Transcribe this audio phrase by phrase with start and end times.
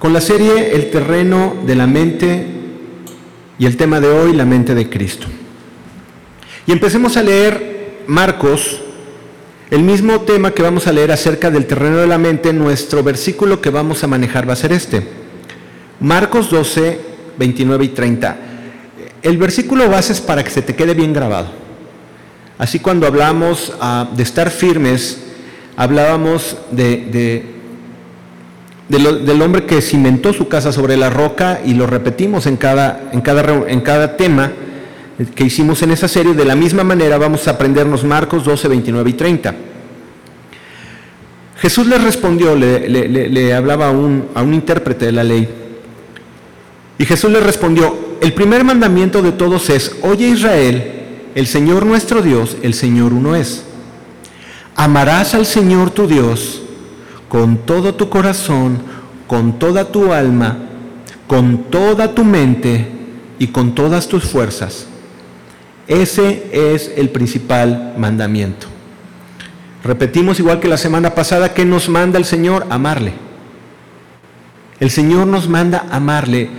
[0.00, 2.46] con la serie El terreno de la mente
[3.58, 5.26] y el tema de hoy, la mente de Cristo.
[6.66, 8.80] Y empecemos a leer Marcos,
[9.70, 13.60] el mismo tema que vamos a leer acerca del terreno de la mente, nuestro versículo
[13.60, 15.06] que vamos a manejar va a ser este.
[16.00, 16.98] Marcos 12,
[17.36, 18.36] 29 y 30.
[19.22, 21.48] El versículo base es para que se te quede bien grabado.
[22.56, 25.18] Así cuando hablamos ah, de estar firmes,
[25.76, 27.59] hablábamos de,
[28.90, 33.20] del hombre que cimentó su casa sobre la roca y lo repetimos en cada, en
[33.20, 34.50] cada, en cada tema
[35.36, 36.34] que hicimos en esa serie.
[36.34, 39.54] De la misma manera vamos a aprendernos Marcos 12, 29 y 30.
[41.58, 45.48] Jesús le respondió, le, hablaba a un, a un intérprete de la ley.
[46.98, 50.92] Y Jesús le respondió, el primer mandamiento de todos es, oye Israel,
[51.36, 53.62] el Señor nuestro Dios, el Señor uno es.
[54.74, 56.62] Amarás al Señor tu Dios
[57.30, 58.82] con todo tu corazón,
[59.28, 60.58] con toda tu alma,
[61.28, 62.88] con toda tu mente
[63.38, 64.88] y con todas tus fuerzas.
[65.86, 68.66] Ese es el principal mandamiento.
[69.84, 72.66] Repetimos igual que la semana pasada, ¿qué nos manda el Señor?
[72.68, 73.12] Amarle.
[74.80, 76.50] El Señor nos manda amarle.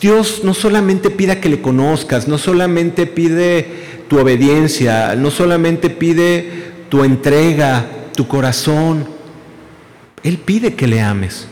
[0.00, 6.72] Dios no solamente pide que le conozcas, no solamente pide tu obediencia, no solamente pide
[6.88, 9.21] tu entrega, tu corazón.
[10.22, 11.46] Él pide que le ames.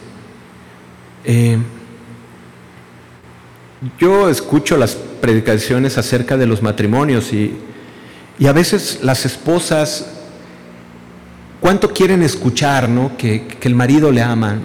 [1.25, 1.59] Eh,
[3.99, 7.57] yo escucho las predicaciones acerca de los matrimonios y,
[8.47, 10.07] a veces las esposas,
[11.61, 13.17] ¿cuánto quieren escuchar ¿no?
[13.19, 14.59] que, el marido le ama?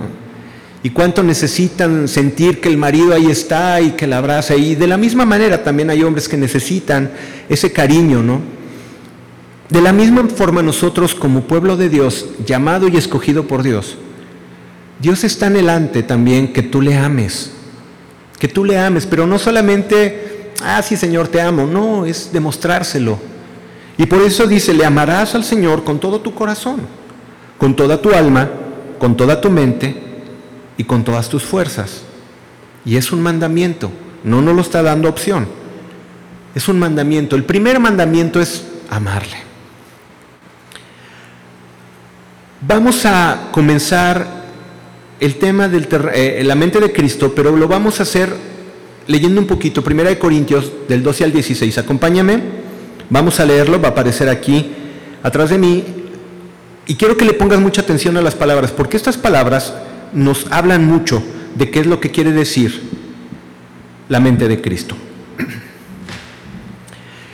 [0.82, 4.56] Y cuánto necesitan sentir que el marido ahí está y que la abraza.
[4.56, 7.10] Y de la misma manera también hay hombres que necesitan
[7.50, 8.40] ese cariño, ¿no?
[9.70, 13.98] De la misma forma nosotros como pueblo de Dios, llamado y escogido por Dios,
[15.00, 17.52] Dios está anhelante también que tú le ames,
[18.40, 23.18] que tú le ames, pero no solamente, ah, sí Señor, te amo, no, es demostrárselo.
[23.98, 26.82] Y por eso dice, le amarás al Señor con todo tu corazón,
[27.58, 28.50] con toda tu alma,
[29.00, 29.96] con toda tu mente
[30.78, 32.04] y con todas tus fuerzas.
[32.86, 33.90] Y es un mandamiento,
[34.24, 35.48] no nos lo está dando opción.
[36.54, 37.36] Es un mandamiento.
[37.36, 39.55] El primer mandamiento es amarle.
[42.62, 44.46] Vamos a comenzar
[45.20, 48.34] el tema de eh, la mente de Cristo, pero lo vamos a hacer
[49.08, 49.84] leyendo un poquito.
[49.84, 51.78] Primera de Corintios del 12 al 16.
[51.78, 52.42] Acompáñame.
[53.10, 54.72] Vamos a leerlo, va a aparecer aquí
[55.22, 55.84] atrás de mí.
[56.88, 59.74] Y quiero que le pongas mucha atención a las palabras, porque estas palabras
[60.14, 61.22] nos hablan mucho
[61.56, 62.82] de qué es lo que quiere decir
[64.08, 64.96] la mente de Cristo.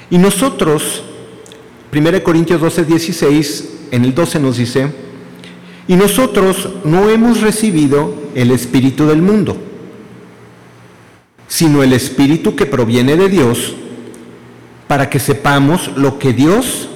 [0.09, 1.03] Y nosotros,
[1.93, 4.91] 1 Corintios 12, 16, en el 12 nos dice,
[5.91, 9.57] y nosotros no hemos recibido el Espíritu del mundo,
[11.49, 13.75] sino el Espíritu que proviene de Dios,
[14.87, 16.87] para que sepamos lo que Dios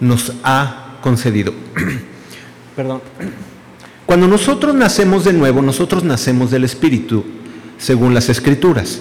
[0.00, 1.54] nos ha concedido.
[2.74, 3.02] Perdón.
[4.04, 7.24] Cuando nosotros nacemos de nuevo, nosotros nacemos del Espíritu,
[7.78, 9.00] según las Escrituras.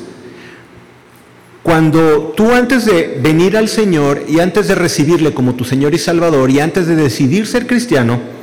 [1.64, 5.98] Cuando tú antes de venir al Señor y antes de recibirle como tu Señor y
[5.98, 8.43] Salvador y antes de decidir ser cristiano,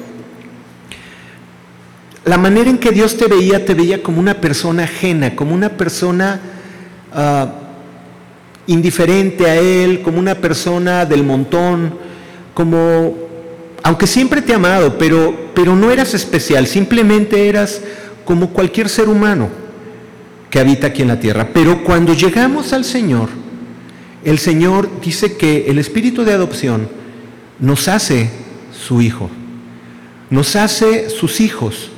[2.30, 5.70] la manera en que Dios te veía, te veía como una persona ajena, como una
[5.70, 6.40] persona
[7.12, 7.54] ah,
[8.68, 11.92] indiferente a Él, como una persona del montón,
[12.54, 13.18] como,
[13.82, 17.80] aunque siempre te ha amado, pero, pero no eras especial, simplemente eras
[18.24, 19.48] como cualquier ser humano
[20.50, 21.48] que habita aquí en la tierra.
[21.52, 23.28] Pero cuando llegamos al Señor,
[24.24, 26.88] el Señor dice que el espíritu de adopción
[27.58, 28.30] nos hace
[28.70, 29.28] su hijo,
[30.30, 31.90] nos hace sus hijos.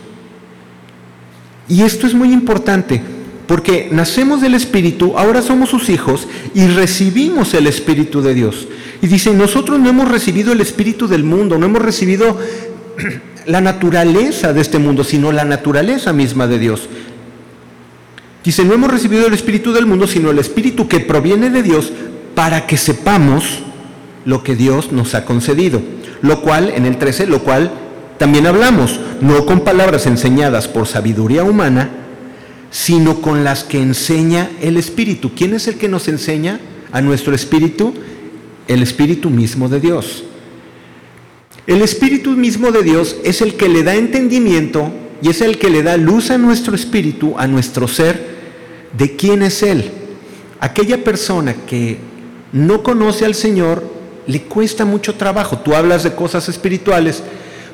[1.69, 3.01] Y esto es muy importante,
[3.47, 8.69] porque nacemos del Espíritu, ahora somos sus hijos y recibimos el Espíritu de Dios.
[9.01, 12.39] Y dice, nosotros no hemos recibido el Espíritu del mundo, no hemos recibido
[13.47, 16.89] la naturaleza de este mundo, sino la naturaleza misma de Dios.
[18.45, 21.93] Dice, no hemos recibido el Espíritu del mundo, sino el Espíritu que proviene de Dios
[22.35, 23.61] para que sepamos
[24.25, 25.81] lo que Dios nos ha concedido.
[26.23, 27.71] Lo cual, en el 13, lo cual
[28.19, 31.91] también hablamos, no con palabras enseñadas por sabiduría humana,
[32.71, 35.33] sino con las que enseña el Espíritu.
[35.35, 36.61] ¿Quién es el que nos enseña
[36.93, 37.95] a nuestro Espíritu?
[38.69, 40.25] El Espíritu mismo de Dios.
[41.67, 44.91] El Espíritu mismo de Dios es el que le da entendimiento
[45.23, 48.33] y es el que le da luz a nuestro espíritu, a nuestro ser,
[48.99, 49.91] de quién es Él.
[50.59, 51.99] Aquella persona que
[52.53, 53.85] no conoce al Señor
[54.27, 55.59] le cuesta mucho trabajo.
[55.59, 57.23] Tú hablas de cosas espirituales,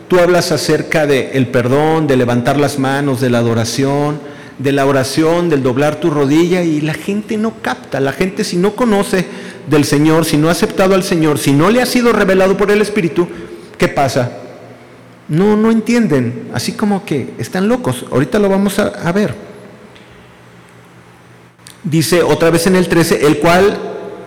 [0.09, 4.19] Tú hablas acerca del el perdón, de levantar las manos, de la adoración,
[4.59, 8.01] de la oración, del doblar tu rodilla y la gente no capta.
[8.01, 9.27] La gente si no conoce
[9.69, 12.71] del Señor, si no ha aceptado al Señor, si no le ha sido revelado por
[12.71, 13.29] el Espíritu,
[13.77, 14.33] ¿qué pasa?
[15.29, 18.07] No, no entienden, así como que están locos.
[18.11, 19.35] Ahorita lo vamos a, a ver.
[21.85, 23.79] Dice otra vez en el 13, el cual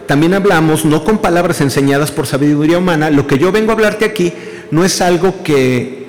[0.06, 4.06] también hablamos, no con palabras enseñadas por sabiduría humana, lo que yo vengo a hablarte
[4.06, 4.31] aquí
[4.71, 6.07] no es algo que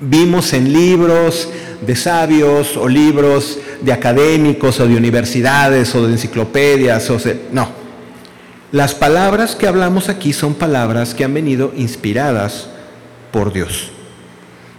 [0.00, 1.48] vimos en libros
[1.80, 7.08] de sabios o libros de académicos o de universidades o de enciclopedias.
[7.10, 7.18] O
[7.52, 7.68] no.
[8.72, 12.68] Las palabras que hablamos aquí son palabras que han venido inspiradas
[13.32, 13.90] por Dios.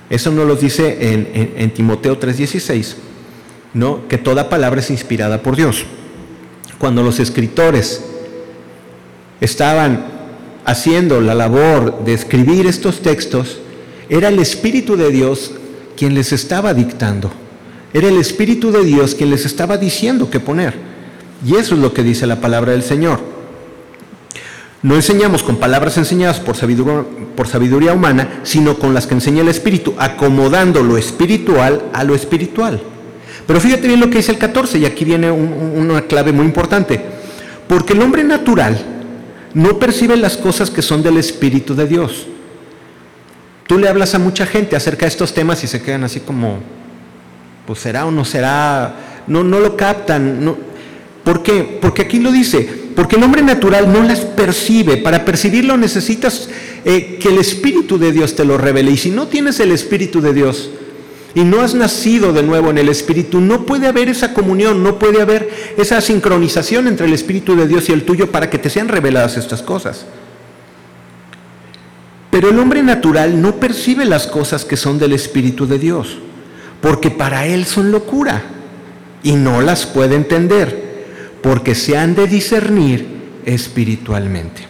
[0.09, 2.95] Eso nos lo dice en, en Timoteo 3:16,
[3.73, 4.07] ¿no?
[4.07, 5.85] que toda palabra es inspirada por Dios.
[6.77, 8.03] Cuando los escritores
[9.39, 10.19] estaban
[10.69, 13.60] haciendo la labor de escribir estos textos,
[14.10, 15.51] era el Espíritu de Dios
[15.98, 17.31] quien les estaba dictando.
[17.94, 20.75] Era el Espíritu de Dios quien les estaba diciendo qué poner.
[21.45, 23.19] Y eso es lo que dice la palabra del Señor.
[24.81, 29.94] No enseñamos con palabras enseñadas por sabiduría, humana, sino con las que enseña el Espíritu,
[29.98, 32.80] acomodando lo espiritual a lo espiritual.
[33.45, 37.01] Pero fíjate bien lo que dice el 14, y aquí viene una clave muy importante.
[37.68, 38.98] Porque el hombre natural
[39.53, 42.27] no percibe las cosas que son del Espíritu de Dios
[43.69, 46.57] Tú le hablas a mucha gente acerca de estos temas y se quedan así como,
[47.67, 48.95] pues será o no será,
[49.27, 50.55] no, no lo captan.
[51.23, 51.77] ¿Por qué?
[51.79, 54.97] Porque aquí lo dice, porque el hombre natural no las percibe.
[54.97, 56.49] Para percibirlo necesitas
[56.83, 58.89] eh, que el Espíritu de Dios te lo revele.
[58.89, 60.71] Y si no tienes el Espíritu de Dios
[61.35, 64.97] y no has nacido de nuevo en el Espíritu, no puede haber esa comunión, no
[64.97, 68.69] puede haber esa sincronización entre el Espíritu de Dios y el tuyo para que te
[68.69, 70.05] sean reveladas estas cosas.
[72.31, 76.17] Pero el hombre natural no percibe las cosas que son del Espíritu de Dios,
[76.81, 78.43] porque para él son locura
[79.23, 81.05] y no las puede entender,
[81.41, 84.67] porque se han de discernir espiritualmente.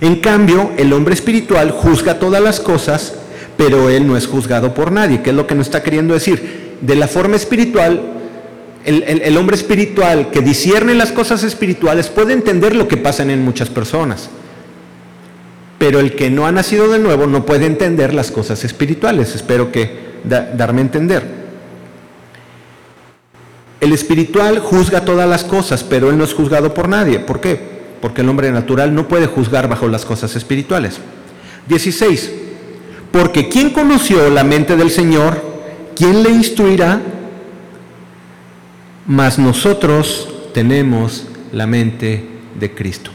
[0.00, 3.14] En cambio, el hombre espiritual juzga todas las cosas,
[3.56, 6.76] pero él no es juzgado por nadie, ¿Qué es lo que nos está queriendo decir.
[6.80, 8.00] De la forma espiritual,
[8.84, 13.68] el, hombre espiritual que discierne las cosas espirituales puede entender lo que pasa en muchas
[13.68, 14.28] personas
[15.82, 19.34] pero el que no ha nacido de nuevo no puede entender las cosas espirituales.
[19.34, 21.24] Espero que darme a entender.
[23.80, 27.18] El espiritual juzga todas las cosas, pero él no es juzgado por nadie.
[27.18, 27.60] ¿Por qué?
[28.00, 30.98] Porque el hombre natural no puede juzgar bajo las cosas espirituales.
[31.66, 32.32] 16.
[33.12, 35.44] Porque ¿quién conoció la mente del Señor?
[35.94, 37.00] ¿Quién le instruirá?
[39.06, 42.24] Mas nosotros tenemos la mente
[42.58, 43.10] de Cristo.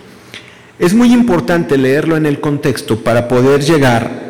[0.79, 4.27] Es muy importante leerlo en el contexto para poder llegar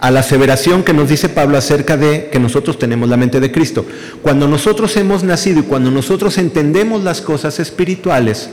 [0.00, 3.52] a la aseveración que nos dice Pablo acerca de que nosotros tenemos la mente de
[3.52, 3.84] Cristo.
[4.22, 8.48] Cuando nosotros hemos nacido y cuando nosotros entendemos las cosas espirituales,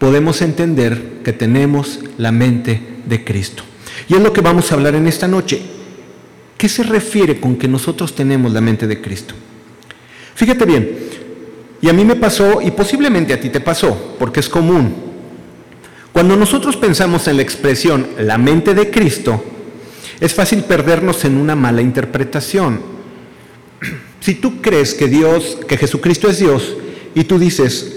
[0.00, 3.62] podemos entender que tenemos la mente de Cristo.
[4.08, 5.60] Y es lo que vamos a hablar en esta noche.
[6.56, 9.34] ¿Qué se refiere con que nosotros tenemos la mente de Cristo?
[10.34, 10.98] Fíjate bien,
[11.80, 14.94] y a mí me pasó, y posiblemente a ti te pasó, porque es común,
[16.12, 19.42] cuando nosotros pensamos en la expresión la mente de Cristo,
[20.18, 22.80] es fácil perdernos en una mala interpretación.
[24.18, 26.76] Si tú crees que Dios, que Jesucristo es Dios,
[27.14, 27.96] y tú dices,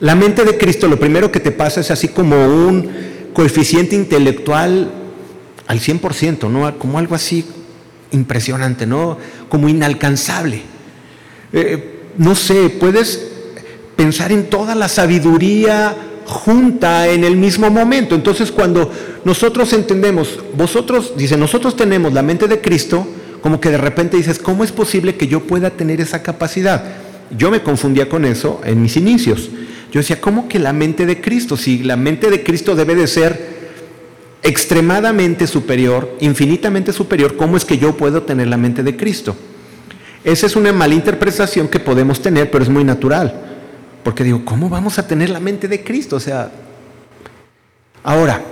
[0.00, 2.90] la mente de Cristo, lo primero que te pasa es así como un
[3.32, 4.90] coeficiente intelectual
[5.66, 6.78] al 100%, ¿no?
[6.78, 7.44] Como algo así
[8.10, 9.18] impresionante, ¿no?
[9.48, 10.62] Como inalcanzable.
[11.52, 13.28] Eh, no sé, puedes
[13.96, 15.94] pensar en toda la sabiduría
[16.26, 18.14] junta en el mismo momento.
[18.14, 18.90] Entonces cuando
[19.24, 23.06] nosotros entendemos, vosotros, dice, nosotros tenemos la mente de Cristo,
[23.40, 26.82] como que de repente dices, ¿cómo es posible que yo pueda tener esa capacidad?
[27.36, 29.50] Yo me confundía con eso en mis inicios.
[29.92, 31.56] Yo decía, ¿cómo que la mente de Cristo?
[31.56, 33.53] Si la mente de Cristo debe de ser
[34.44, 39.34] extremadamente superior, infinitamente superior, ¿cómo es que yo puedo tener la mente de Cristo?
[40.22, 43.34] Esa es una mala interpretación que podemos tener, pero es muy natural.
[44.04, 46.16] Porque digo, ¿cómo vamos a tener la mente de Cristo?
[46.16, 46.52] O sea,
[48.02, 48.42] ahora,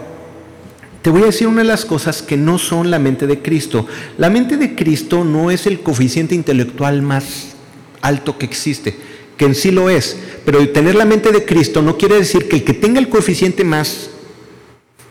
[1.03, 3.87] te voy a decir una de las cosas que no son la mente de Cristo.
[4.17, 7.55] La mente de Cristo no es el coeficiente intelectual más
[8.01, 8.97] alto que existe,
[9.37, 10.17] que en sí lo es.
[10.47, 13.63] Pero tener la mente de Cristo no quiere decir que el que tenga el coeficiente
[13.63, 14.09] más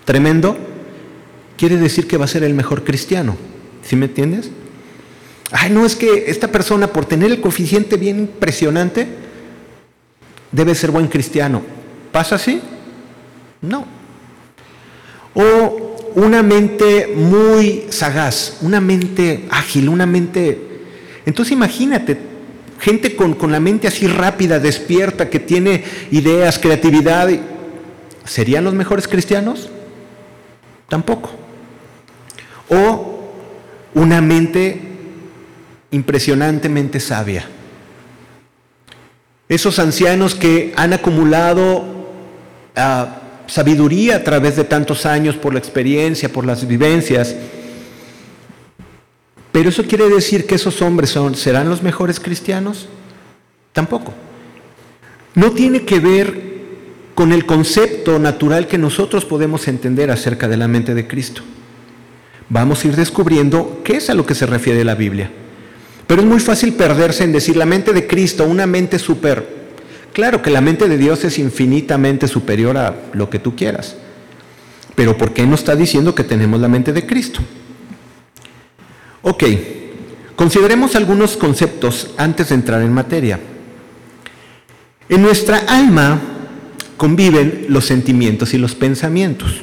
[0.05, 0.57] tremendo,
[1.61, 3.37] quiere decir que va a ser el mejor cristiano.
[3.83, 4.49] ¿Sí me entiendes?
[5.51, 9.05] Ay, no es que esta persona por tener el coeficiente bien impresionante,
[10.51, 11.61] debe ser buen cristiano.
[12.11, 12.59] ¿Pasa así?
[13.61, 13.85] No.
[15.35, 20.57] O una mente muy sagaz, una mente ágil, una mente...
[21.27, 22.17] Entonces imagínate,
[22.79, 27.29] gente con, con la mente así rápida, despierta, que tiene ideas, creatividad.
[28.25, 29.69] ¿Serían los mejores cristianos?
[30.89, 31.40] Tampoco.
[32.71, 33.19] O
[33.93, 34.81] una mente
[35.91, 37.45] impresionantemente sabia.
[39.49, 41.83] Esos ancianos que han acumulado
[42.75, 47.35] ah, sabiduría a través de tantos años por la experiencia, por las vivencias.
[49.51, 52.87] Pero eso quiere decir que esos hombres son, serán los mejores cristianos?
[53.73, 54.13] Tampoco.
[55.35, 56.51] No tiene que ver
[57.13, 61.41] con el concepto natural que nosotros podemos entender acerca de la mente de Cristo.
[62.53, 65.31] Vamos a ir descubriendo qué es a lo que se refiere la Biblia.
[66.05, 69.61] Pero es muy fácil perderse en decir la mente de Cristo, una mente super.
[70.11, 73.95] Claro que la mente de Dios es infinitamente superior a lo que tú quieras.
[74.95, 77.39] Pero ¿por qué no está diciendo que tenemos la mente de Cristo?
[79.21, 79.43] Ok,
[80.35, 83.39] consideremos algunos conceptos antes de entrar en materia.
[85.07, 86.19] En nuestra alma
[86.97, 89.61] conviven los sentimientos y los pensamientos.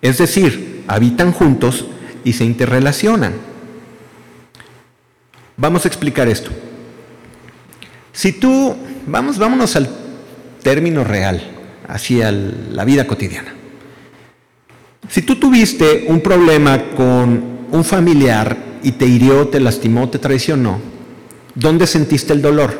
[0.00, 1.86] Es decir, habitan juntos
[2.26, 3.34] y se interrelacionan.
[5.56, 6.50] Vamos a explicar esto.
[8.12, 8.74] Si tú,
[9.06, 9.88] vamos, vámonos al
[10.60, 11.40] término real,
[11.86, 13.54] hacia la vida cotidiana.
[15.08, 20.80] Si tú tuviste un problema con un familiar y te hirió, te lastimó, te traicionó,
[21.54, 22.76] ¿dónde sentiste el dolor?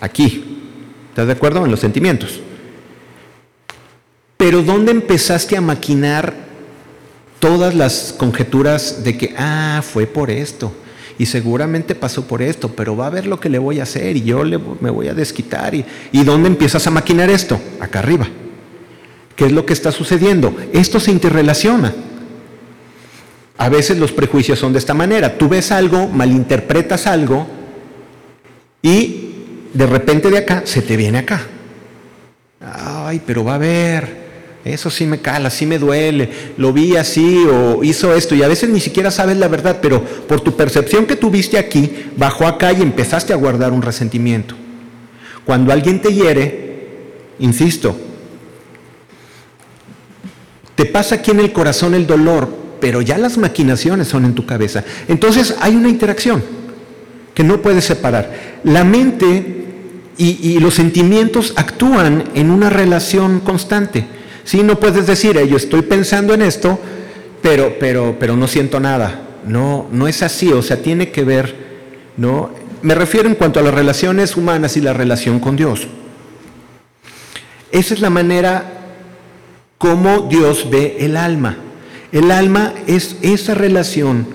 [0.00, 0.62] Aquí.
[1.10, 1.62] ¿Estás de acuerdo?
[1.62, 2.40] En los sentimientos.
[4.38, 6.45] Pero ¿dónde empezaste a maquinar
[7.38, 10.72] todas las conjeturas de que, ah, fue por esto?
[11.18, 14.16] y seguramente pasó por esto, pero va a ver lo que le voy a hacer
[14.16, 15.74] y yo le, me voy a desquitar.
[15.74, 17.58] Y, ¿Y dónde empiezas a maquinar esto?
[17.80, 18.28] Acá arriba.
[19.34, 20.54] ¿Qué es lo que está sucediendo?
[20.72, 21.94] Esto se interrelaciona.
[23.58, 25.38] A veces los prejuicios son de esta manera.
[25.38, 27.46] Tú ves algo, malinterpretas algo
[28.82, 29.32] y
[29.72, 31.46] de repente de acá se te viene acá.
[32.60, 34.25] Ay, pero va a ver.
[34.66, 38.48] Eso sí me cala, sí me duele, lo vi así o hizo esto y a
[38.48, 42.72] veces ni siquiera sabes la verdad, pero por tu percepción que tuviste aquí, bajó acá
[42.72, 44.56] y empezaste a guardar un resentimiento.
[45.44, 46.88] Cuando alguien te hiere,
[47.38, 47.96] insisto,
[50.74, 54.46] te pasa aquí en el corazón el dolor, pero ya las maquinaciones son en tu
[54.46, 54.82] cabeza.
[55.06, 56.42] Entonces hay una interacción
[57.34, 58.58] que no puedes separar.
[58.64, 59.64] La mente
[60.18, 64.15] y, y los sentimientos actúan en una relación constante.
[64.46, 66.78] Sí, no puedes decir, yo estoy pensando en esto,
[67.42, 69.22] pero, pero, pero no siento nada.
[69.44, 71.54] No, no es así, o sea, tiene que ver,
[72.16, 72.50] ¿no?
[72.80, 75.88] Me refiero en cuanto a las relaciones humanas y la relación con Dios.
[77.72, 78.72] Esa es la manera
[79.78, 81.56] como Dios ve el alma.
[82.12, 84.28] El alma es esa relación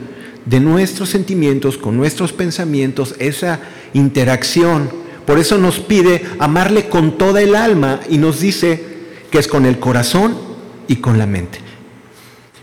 [0.46, 3.62] de nuestros sentimientos con nuestros pensamientos, esa
[3.94, 4.90] interacción.
[5.26, 8.91] Por eso nos pide amarle con toda el alma y nos dice,
[9.32, 10.36] que es con el corazón
[10.88, 11.60] y con la mente.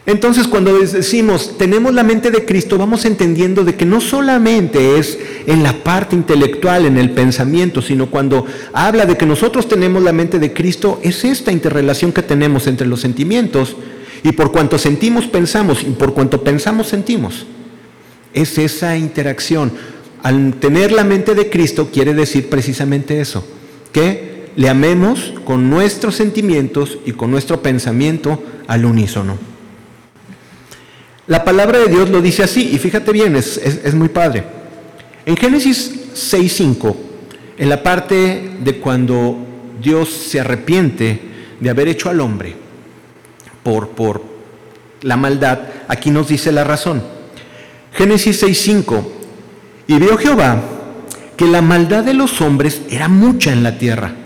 [0.08, 5.18] Entonces cuando decimos tenemos la mente de Cristo, vamos entendiendo de que no solamente es
[5.46, 10.14] en la parte intelectual, en el pensamiento, sino cuando habla de que nosotros tenemos la
[10.14, 13.76] mente de Cristo, es esta interrelación que tenemos entre los sentimientos
[14.22, 17.44] y por cuanto sentimos, pensamos y por cuanto pensamos, sentimos.
[18.32, 19.72] Es esa interacción.
[20.22, 23.44] Al tener la mente de Cristo quiere decir precisamente eso,
[23.92, 29.38] que le amemos con nuestros sentimientos y con nuestro pensamiento al unísono.
[31.28, 34.42] La palabra de Dios lo dice así, y fíjate bien, es, muy padre.
[35.26, 36.96] En Génesis 6.5,
[37.56, 39.38] en la parte de cuando
[39.80, 41.20] Dios se arrepiente
[41.60, 42.56] de haber hecho al hombre
[43.62, 44.24] por, por
[45.02, 47.00] la maldad, aquí nos dice la razón.
[47.92, 49.04] Génesis 6.5,
[49.86, 50.60] y vio Jehová
[51.36, 54.24] que la maldad de los hombres era mucha en la tierra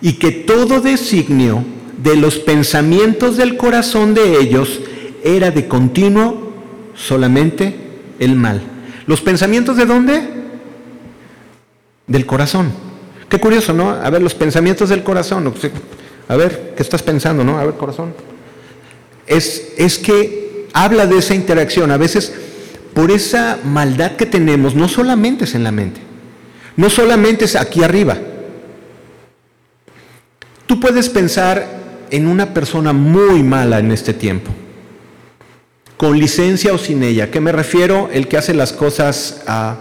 [0.00, 1.64] y que todo designio
[2.02, 4.80] de los pensamientos del corazón de ellos
[5.24, 6.52] era de continuo
[6.94, 7.74] solamente
[8.18, 8.62] el mal.
[9.06, 10.22] ¿Los pensamientos de dónde?
[12.06, 12.70] Del corazón.
[13.28, 13.90] Qué curioso, ¿no?
[13.90, 15.52] A ver, los pensamientos del corazón.
[16.28, 17.58] A ver, ¿qué estás pensando, no?
[17.58, 18.14] A ver, corazón.
[19.26, 21.90] Es, es que habla de esa interacción.
[21.90, 22.32] A veces,
[22.94, 26.00] por esa maldad que tenemos, no solamente es en la mente,
[26.76, 28.16] no solamente es aquí arriba,
[30.68, 31.66] Tú puedes pensar
[32.10, 34.50] en una persona muy mala en este tiempo,
[35.96, 37.30] con licencia o sin ella.
[37.30, 38.10] ¿Qué me refiero?
[38.12, 39.78] El que hace las cosas ah,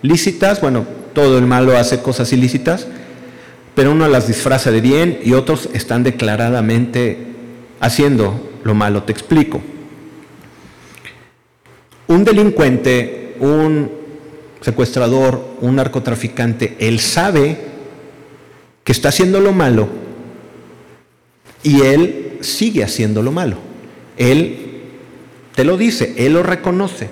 [0.00, 2.86] lícitas, bueno, todo el malo hace cosas ilícitas,
[3.74, 7.18] pero uno las disfraza de bien y otros están declaradamente
[7.78, 9.02] haciendo lo malo.
[9.02, 9.60] Te explico.
[12.06, 13.90] Un delincuente, un
[14.62, 17.58] secuestrador, un narcotraficante, él sabe
[18.84, 20.08] que está haciendo lo malo
[21.62, 23.56] y él sigue haciendo lo malo.
[24.16, 24.82] Él
[25.54, 27.08] te lo dice, él lo reconoce.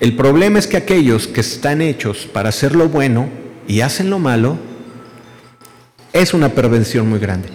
[0.00, 3.28] El problema es que aquellos que están hechos para hacer lo bueno
[3.66, 4.58] y hacen lo malo,
[6.12, 7.48] es una pervención muy grande.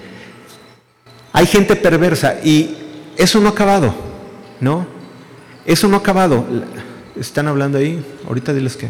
[1.32, 2.76] Hay gente perversa y
[3.18, 3.94] eso no ha acabado,
[4.60, 4.88] ¿no?
[5.66, 6.46] Eso no ha acabado.
[7.20, 8.88] Están hablando ahí, ahorita diles que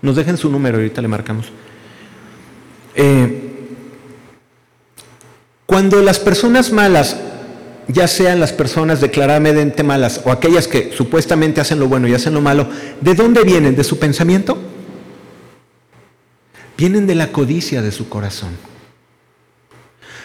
[0.00, 1.46] nos dejen su número, ahorita le marcamos.
[2.94, 3.41] Eh,
[5.72, 7.16] cuando las personas malas,
[7.88, 12.34] ya sean las personas declaradamente malas o aquellas que supuestamente hacen lo bueno y hacen
[12.34, 12.68] lo malo,
[13.00, 13.74] ¿de dónde vienen?
[13.74, 14.58] ¿De su pensamiento?
[16.76, 18.50] Vienen de la codicia de su corazón.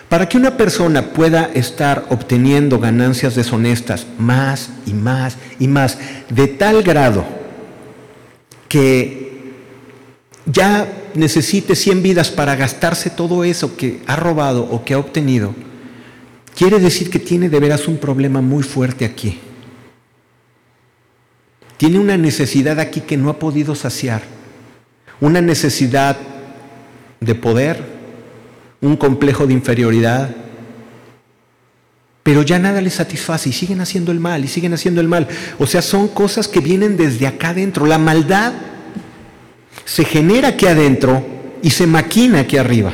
[0.09, 6.47] Para que una persona pueda estar obteniendo ganancias deshonestas más y más y más, de
[6.47, 7.23] tal grado
[8.67, 9.26] que
[10.47, 15.53] ya necesite 100 vidas para gastarse todo eso que ha robado o que ha obtenido,
[16.55, 19.39] quiere decir que tiene de veras un problema muy fuerte aquí.
[21.75, 24.23] Tiene una necesidad aquí que no ha podido saciar,
[25.19, 26.17] una necesidad
[27.19, 27.83] de poder,
[28.81, 30.29] un complejo de inferioridad,
[32.23, 35.27] pero ya nada les satisface y siguen haciendo el mal y siguen haciendo el mal.
[35.59, 37.85] O sea, son cosas que vienen desde acá adentro.
[37.85, 38.53] La maldad
[39.87, 41.25] se genera aquí adentro
[41.63, 42.91] y se maquina aquí arriba.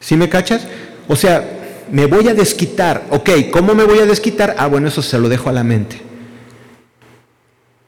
[0.00, 0.66] ¿Sí me cachas?
[1.06, 3.04] O sea, me voy a desquitar.
[3.10, 4.56] Ok, ¿cómo me voy a desquitar?
[4.58, 6.00] Ah, bueno, eso se lo dejo a la mente.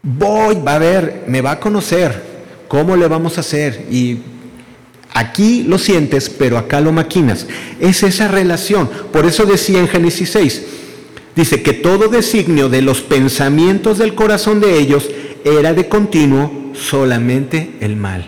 [0.02, 2.22] Voy, va a ver, me va a conocer.
[2.68, 3.86] ¿Cómo le vamos a hacer?
[3.90, 4.18] Y
[5.14, 7.46] Aquí lo sientes, pero acá lo maquinas.
[7.80, 8.88] Es esa relación.
[9.12, 10.62] Por eso decía en Génesis 6,
[11.36, 15.10] dice que todo designio de los pensamientos del corazón de ellos
[15.44, 18.26] era de continuo solamente el mal.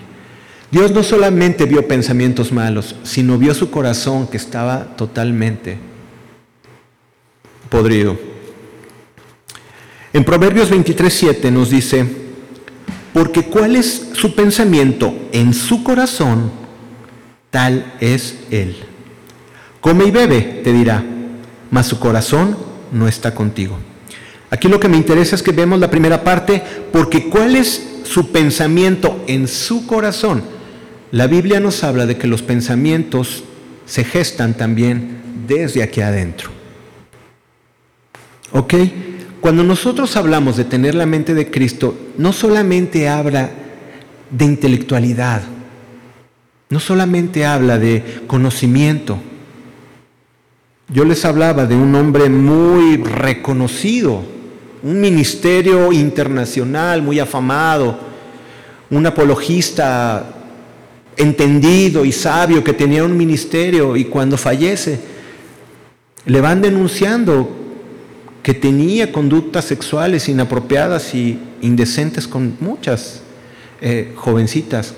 [0.71, 5.79] Dios no solamente vio pensamientos malos, sino vio su corazón que estaba totalmente
[7.69, 8.19] podrido.
[10.13, 12.07] En Proverbios 23:7 nos dice,
[13.13, 16.51] porque cuál es su pensamiento en su corazón,
[17.51, 18.77] tal es Él.
[19.81, 21.05] Come y bebe, te dirá,
[21.71, 22.57] mas su corazón
[22.91, 23.79] no está contigo.
[24.51, 28.31] Aquí lo que me interesa es que vemos la primera parte, porque ¿cuál es su
[28.31, 30.43] pensamiento en su corazón?
[31.11, 33.45] La Biblia nos habla de que los pensamientos
[33.87, 36.51] se gestan también desde aquí adentro.
[38.53, 38.75] ¿Ok?
[39.41, 43.51] Cuando nosotros hablamos de tener la mente de Cristo, no solamente habla
[44.31, 45.43] de intelectualidad,
[46.71, 49.19] no solamente habla de conocimiento.
[50.89, 54.23] Yo les hablaba de un hombre muy reconocido,
[54.85, 57.99] un ministerio internacional muy afamado,
[58.91, 60.27] un apologista
[61.17, 65.01] entendido y sabio que tenía un ministerio y cuando fallece
[66.27, 67.49] le van denunciando
[68.43, 73.23] que tenía conductas sexuales inapropiadas y indecentes con muchas
[73.81, 74.93] eh, jovencitas.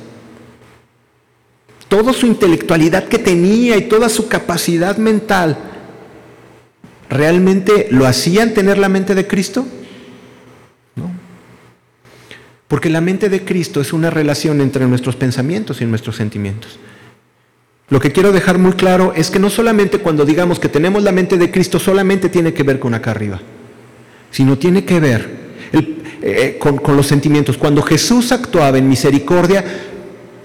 [1.89, 5.57] Toda su intelectualidad que tenía y toda su capacidad mental,
[7.09, 9.67] ¿realmente lo hacían tener la mente de Cristo?
[10.95, 11.11] No.
[12.69, 16.79] Porque la mente de Cristo es una relación entre nuestros pensamientos y nuestros sentimientos.
[17.89, 21.13] Lo que quiero dejar muy claro es que no solamente cuando digamos que tenemos la
[21.13, 23.41] mente de Cristo solamente tiene que ver con acá arriba,
[24.33, 25.47] sino tiene que ver
[26.23, 27.57] eh, con, con los sentimientos.
[27.57, 29.65] Cuando Jesús actuaba en misericordia,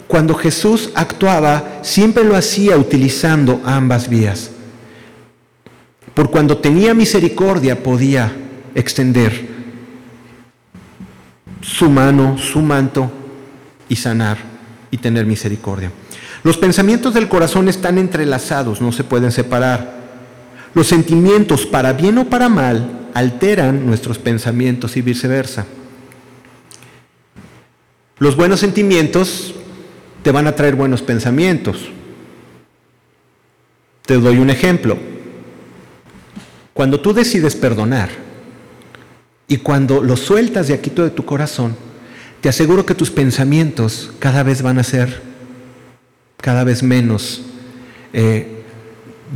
[0.08, 4.51] cuando Jesús actuaba, siempre lo hacía utilizando ambas vías.
[6.22, 8.32] Por cuando tenía misericordia podía
[8.76, 9.48] extender
[11.62, 13.12] su mano, su manto
[13.90, 14.38] y sanar
[14.92, 15.92] y tener misericordia.
[16.44, 19.96] Los pensamientos del corazón están entrelazados, no se pueden separar.
[20.76, 25.66] Los sentimientos, para bien o para mal, alteran nuestros pensamientos y viceversa.
[28.20, 29.56] Los buenos sentimientos
[30.22, 31.90] te van a traer buenos pensamientos.
[34.06, 35.11] Te doy un ejemplo.
[36.74, 38.10] Cuando tú decides perdonar
[39.48, 41.76] y cuando lo sueltas de aquí todo de tu corazón,
[42.40, 45.22] te aseguro que tus pensamientos cada vez van a ser
[46.38, 47.44] cada vez menos
[48.14, 48.64] eh,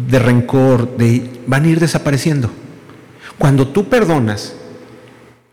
[0.10, 0.98] de rencor,
[1.48, 2.50] van a ir desapareciendo.
[3.38, 4.54] Cuando tú perdonas,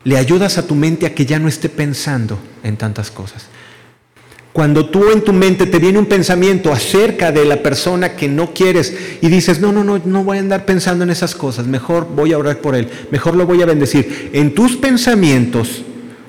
[0.05, 3.47] le ayudas a tu mente a que ya no esté pensando en tantas cosas.
[4.53, 8.53] Cuando tú en tu mente te viene un pensamiento acerca de la persona que no
[8.53, 12.07] quieres y dices, no, no, no, no voy a andar pensando en esas cosas, mejor
[12.15, 14.31] voy a orar por él, mejor lo voy a bendecir.
[14.35, 15.83] En tus pensamientos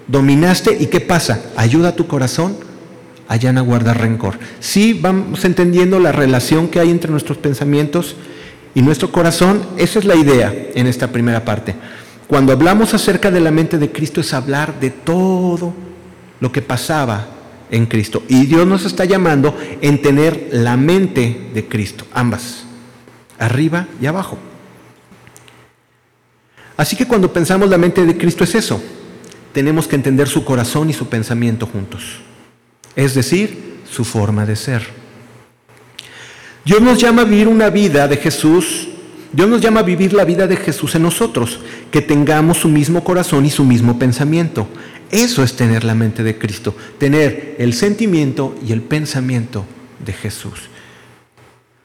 [0.07, 1.41] dominaste y ¿qué pasa?
[1.57, 2.55] Ayuda a tu corazón
[3.27, 4.39] a ya no guardar rencor.
[4.61, 8.15] Sí, vamos entendiendo la relación que hay entre nuestros pensamientos
[8.73, 9.65] y nuestro corazón.
[9.75, 11.75] Esa es la idea en esta primera parte.
[12.27, 15.73] Cuando hablamos acerca de la mente de Cristo es hablar de todo
[16.39, 17.32] lo que pasaba
[17.73, 18.23] en Cristo.
[18.29, 22.63] Y Dios nos está llamando en tener la mente de Cristo, ambas,
[23.39, 24.37] arriba y abajo.
[26.77, 28.81] Así que cuando pensamos la mente de Cristo es eso,
[29.53, 32.19] tenemos que entender su corazón y su pensamiento juntos,
[32.95, 34.87] es decir, su forma de ser.
[36.65, 38.87] Dios nos llama a vivir una vida de Jesús,
[39.31, 41.59] Dios nos llama a vivir la vida de Jesús en nosotros,
[41.91, 44.67] que tengamos su mismo corazón y su mismo pensamiento.
[45.13, 49.63] Eso es tener la mente de Cristo, tener el sentimiento y el pensamiento
[50.03, 50.69] de Jesús.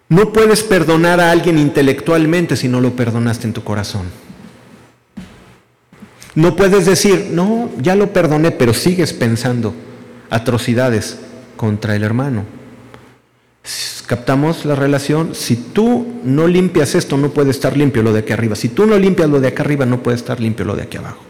[0.09, 4.07] No puedes perdonar a alguien intelectualmente si no lo perdonaste en tu corazón.
[6.35, 9.75] No puedes decir, no, ya lo perdoné, pero sigues pensando
[10.31, 11.19] atrocidades
[11.59, 12.45] contra el hermano.
[14.07, 15.35] ¿Captamos la relación?
[15.35, 18.57] Si tú no limpias esto, no puede estar limpio lo de aquí arriba.
[18.57, 20.97] Si tú no limpias lo de aquí arriba, no puede estar limpio lo de aquí
[20.97, 21.28] abajo.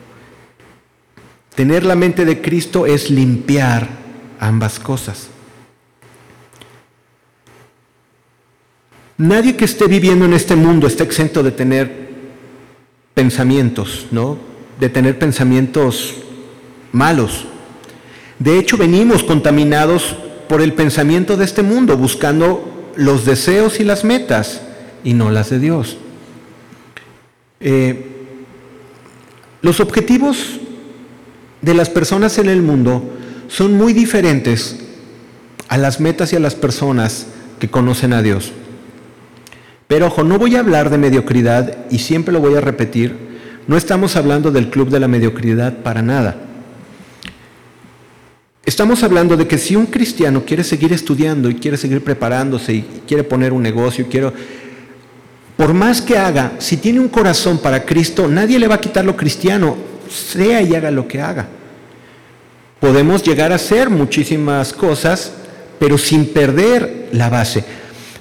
[1.59, 3.89] Tener la mente de Cristo es limpiar
[4.39, 5.27] ambas cosas.
[9.17, 12.11] Nadie que esté viviendo en este mundo está exento de tener
[13.13, 14.39] pensamientos, ¿no?
[14.79, 16.19] de tener pensamientos
[16.93, 17.47] malos.
[18.39, 20.15] De hecho, venimos contaminados
[20.49, 24.63] por el pensamiento de este mundo, buscando los deseos y las metas
[25.03, 25.97] y no las de Dios.
[27.59, 28.37] Eh,
[29.61, 30.61] los objetivos
[31.63, 33.03] de las personas en el mundo
[33.49, 34.77] son muy diferentes
[35.69, 37.27] a las metas y a las personas
[37.59, 38.53] que conocen a Dios.
[39.87, 43.29] Pero ojo, no voy a hablar de mediocridad y siempre lo voy a repetir
[43.69, 46.37] no estamos hablando del club de la mediocridad para nada.
[48.65, 52.83] Estamos hablando de que si un cristiano quiere seguir estudiando y quiere seguir preparándose y
[53.07, 54.33] quiere poner un negocio, quiero,
[55.59, 59.05] por más que haga, si tiene un corazón para Cristo, nadie le va a quitar
[59.05, 59.77] lo cristiano,
[60.11, 61.47] sea y haga lo que haga.
[62.81, 65.33] Podemos llegar a hacer muchísimas cosas,
[65.79, 67.65] pero sin perder la base.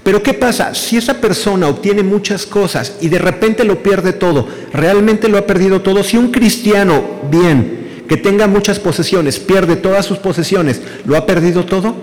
[0.04, 0.74] Pero ¿qué pasa?
[0.74, 5.46] Si esa persona obtiene muchas cosas y de repente lo pierde todo, realmente lo ha
[5.46, 6.02] perdido todo.
[6.04, 11.66] Si un cristiano, bien, que tenga muchas posesiones, pierde todas sus posesiones, ¿lo ha perdido
[11.66, 11.94] todo?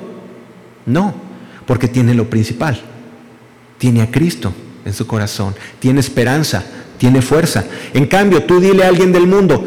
[0.86, 1.14] No,
[1.66, 2.80] porque tiene lo principal.
[3.78, 4.52] Tiene a Cristo
[4.84, 6.62] en su corazón, tiene esperanza,
[7.04, 7.66] tiene fuerza.
[7.92, 9.62] En cambio, tú dile a alguien del mundo,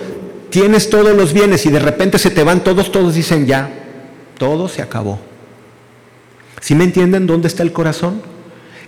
[0.50, 3.69] tienes todos los bienes y de repente se te van todos, todos dicen ya,
[4.39, 5.19] todo se acabó.
[6.62, 8.23] ¿Sí me entienden dónde está el corazón?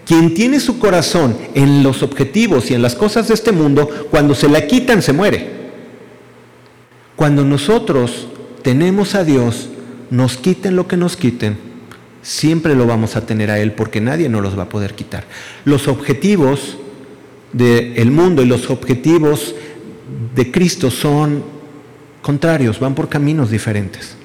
[0.03, 4.33] Quien tiene su corazón en los objetivos y en las cosas de este mundo, cuando
[4.33, 5.51] se la quitan se muere.
[7.15, 8.29] Cuando nosotros
[8.63, 9.69] tenemos a Dios,
[10.09, 11.55] nos quiten lo que nos quiten,
[12.23, 15.25] siempre lo vamos a tener a Él porque nadie nos los va a poder quitar.
[15.65, 16.79] Los objetivos
[17.53, 19.55] del mundo y los objetivos
[20.35, 21.43] de Cristo son
[22.21, 24.15] contrarios, van por caminos diferentes.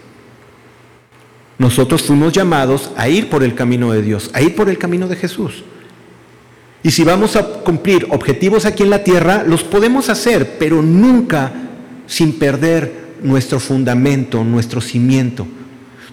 [1.58, 5.08] Nosotros fuimos llamados a ir por el camino de Dios, a ir por el camino
[5.08, 5.64] de Jesús.
[6.82, 11.52] Y si vamos a cumplir objetivos aquí en la tierra, los podemos hacer, pero nunca
[12.06, 15.46] sin perder nuestro fundamento, nuestro cimiento.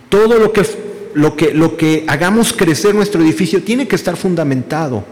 [0.08, 0.66] Todo lo que,
[1.14, 5.04] lo que, lo que hagamos crecer nuestro edificio tiene que estar fundamentado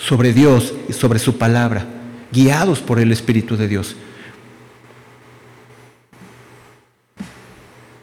[0.00, 1.86] sobre Dios y sobre su palabra,
[2.32, 3.96] guiados por el Espíritu de Dios.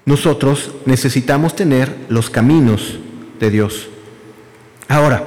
[0.07, 2.97] nosotros necesitamos tener los caminos
[3.41, 3.89] de Dios.
[4.87, 5.21] Ahora,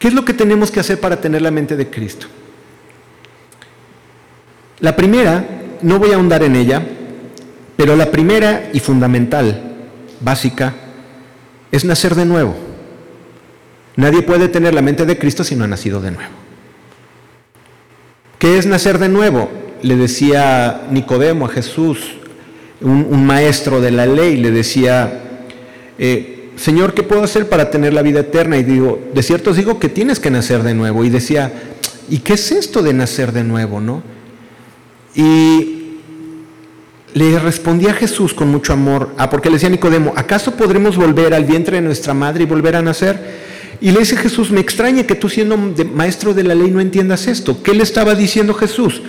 [0.00, 2.26] ¿qué es lo que tenemos que hacer para tener la mente de Cristo?
[4.80, 5.44] La primera,
[5.82, 6.84] no voy a ahondar en ella,
[7.76, 9.76] pero la primera y fundamental,
[10.20, 10.74] básica,
[11.70, 12.56] es nacer de nuevo.
[13.96, 16.32] Nadie puede tener la mente de Cristo si no ha nacido de nuevo.
[18.38, 19.50] ¿Qué es nacer de nuevo?
[19.82, 21.98] le decía Nicodemo a Jesús,
[22.80, 25.22] un, maestro de la ley, le decía,
[25.98, 28.58] eh, Señor, ¿qué puedo hacer para tener la vida eterna?
[28.58, 31.04] Y digo, de cierto os digo que tienes que nacer de nuevo.
[31.04, 31.52] Y decía,
[32.08, 33.80] ¿y qué es esto de nacer de nuevo?
[33.80, 34.02] ¿no?
[35.14, 35.98] Y
[37.14, 41.44] le respondía Jesús con mucho amor, ah, porque le decía Nicodemo, ¿acaso podremos volver al
[41.44, 43.45] vientre de nuestra madre y volver a nacer?
[43.80, 47.26] Y le dice Jesús, me extraña que tú siendo maestro de la ley no entiendas
[47.26, 47.62] esto.
[47.62, 49.02] ¿Qué le estaba diciendo Jesús?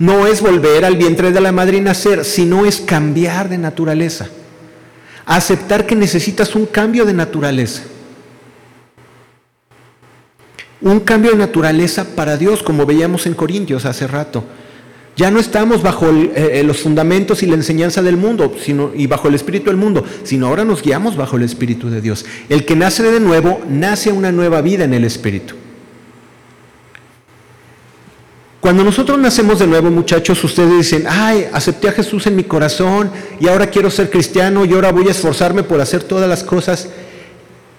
[0.00, 4.28] no es volver al vientre de la madre y nacer, sino es cambiar de naturaleza.
[5.26, 7.82] Aceptar que necesitas un cambio de naturaleza.
[10.80, 14.42] Un cambio de naturaleza para Dios, como veíamos en Corintios hace rato.
[15.16, 19.06] Ya no estamos bajo eh, eh, los fundamentos y la enseñanza del mundo sino, y
[19.06, 22.24] bajo el espíritu del mundo, sino ahora nos guiamos bajo el espíritu de Dios.
[22.48, 25.54] El que nace de nuevo, nace una nueva vida en el espíritu.
[28.60, 33.10] Cuando nosotros nacemos de nuevo, muchachos, ustedes dicen, ay, acepté a Jesús en mi corazón
[33.40, 36.90] y ahora quiero ser cristiano y ahora voy a esforzarme por hacer todas las cosas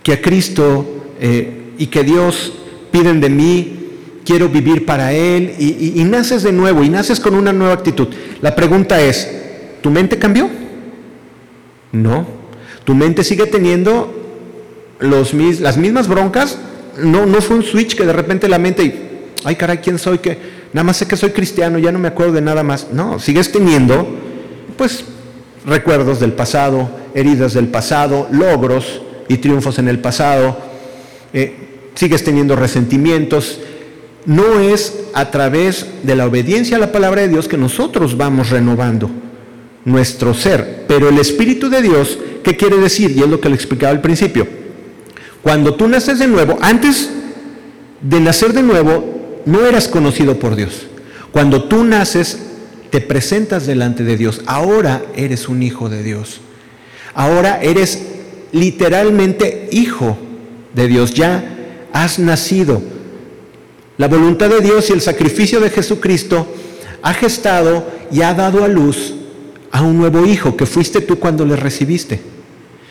[0.01, 2.53] que a Cristo eh, y que Dios
[2.91, 3.80] piden de mí,
[4.25, 8.07] quiero vivir para Él y, naces de nuevo y naces con una nueva actitud.
[8.41, 9.29] La pregunta es,
[9.81, 10.49] ¿tu mente cambió?
[11.91, 12.25] No,
[12.83, 14.13] tu mente sigue teniendo
[14.99, 16.57] los, las mismas broncas,
[16.97, 19.09] no, no fue un switch que de repente la mente,
[19.43, 20.19] ay caray, ¿quién soy?
[20.19, 20.37] que
[20.73, 22.87] nada más sé que soy cristiano, ya no me acuerdo de nada más.
[22.91, 24.07] No, sigues teniendo,
[24.77, 25.03] pues,
[25.65, 30.57] recuerdos del pasado, heridas del pasado, logros y triunfos en el pasado,
[31.33, 33.59] eh, sigues teniendo resentimientos.
[34.25, 38.49] No es a través de la obediencia a la palabra de Dios que nosotros vamos
[38.49, 39.09] renovando
[39.83, 43.11] nuestro ser, pero el Espíritu de Dios, ¿qué quiere decir?
[43.11, 44.47] Y es lo que le explicaba al principio.
[45.41, 47.09] Cuando tú naces de nuevo, antes
[48.01, 50.85] de nacer de nuevo, no eras conocido por Dios.
[51.31, 52.37] Cuando tú naces,
[52.91, 54.41] te presentas delante de Dios.
[54.45, 56.41] Ahora eres un hijo de Dios.
[57.13, 58.03] Ahora eres
[58.51, 60.17] literalmente hijo
[60.75, 61.13] de Dios.
[61.13, 61.43] Ya
[61.93, 62.81] has nacido.
[64.01, 66.51] La voluntad de Dios y el sacrificio de Jesucristo
[67.03, 69.13] ha gestado y ha dado a luz
[69.71, 72.19] a un nuevo hijo que fuiste tú cuando le recibiste.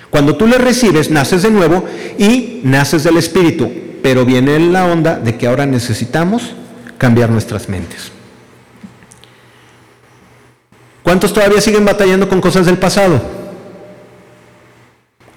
[0.09, 1.85] Cuando tú le recibes, naces de nuevo
[2.17, 3.69] y naces del Espíritu
[4.05, 6.55] pero viene la onda de que ahora necesitamos
[6.97, 8.13] cambiar nuestras mentes.
[11.03, 13.21] ¿Cuántos todavía siguen batallando con cosas del pasado?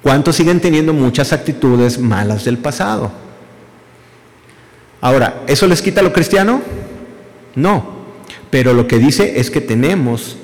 [0.04, 3.33] ¿Cuántos siguen teniendo muchas actitudes malas del pasado?
[5.04, 6.62] Ahora, ¿eso les quita lo cristiano?
[7.56, 7.86] No,
[8.50, 10.38] pero lo que dice es que tenemos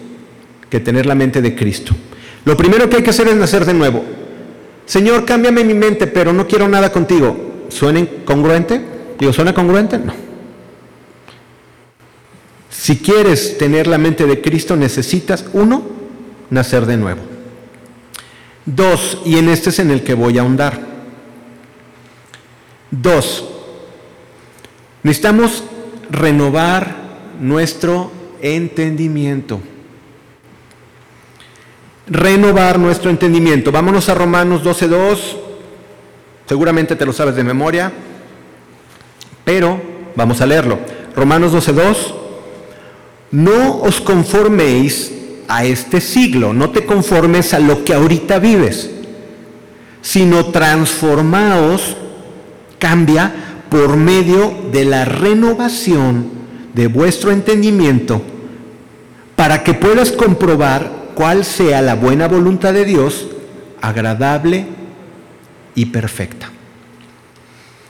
[0.69, 1.95] que tener la mente de Cristo.
[2.43, 4.03] Lo primero que hay que hacer es nacer de nuevo.
[4.85, 7.67] Señor, cámbiame mi mente, pero no quiero nada contigo.
[7.69, 8.81] ¿Suena congruente?
[9.17, 9.97] Digo, ¿suena congruente?
[9.97, 10.11] No.
[12.69, 15.83] Si quieres tener la mente de Cristo, necesitas, uno,
[16.49, 17.21] nacer de nuevo.
[18.65, 20.81] Dos, y en este es en el que voy a ahondar.
[22.91, 23.45] Dos,
[25.03, 25.63] necesitamos
[26.09, 26.95] renovar
[27.39, 29.59] nuestro entendimiento.
[32.07, 33.71] Renovar nuestro entendimiento.
[33.71, 35.17] Vámonos a Romanos 12.2.
[36.47, 37.91] Seguramente te lo sabes de memoria,
[39.45, 39.79] pero
[40.15, 40.79] vamos a leerlo.
[41.15, 42.13] Romanos 12.2,
[43.31, 45.11] no os conforméis
[45.47, 48.89] a este siglo, no te conformes a lo que ahorita vives,
[50.01, 51.97] sino transformaos,
[52.79, 56.29] cambia por medio de la renovación
[56.73, 58.21] de vuestro entendimiento,
[59.35, 63.27] para que puedas comprobar cuál sea la buena voluntad de Dios,
[63.81, 64.65] agradable
[65.75, 66.49] y perfecta.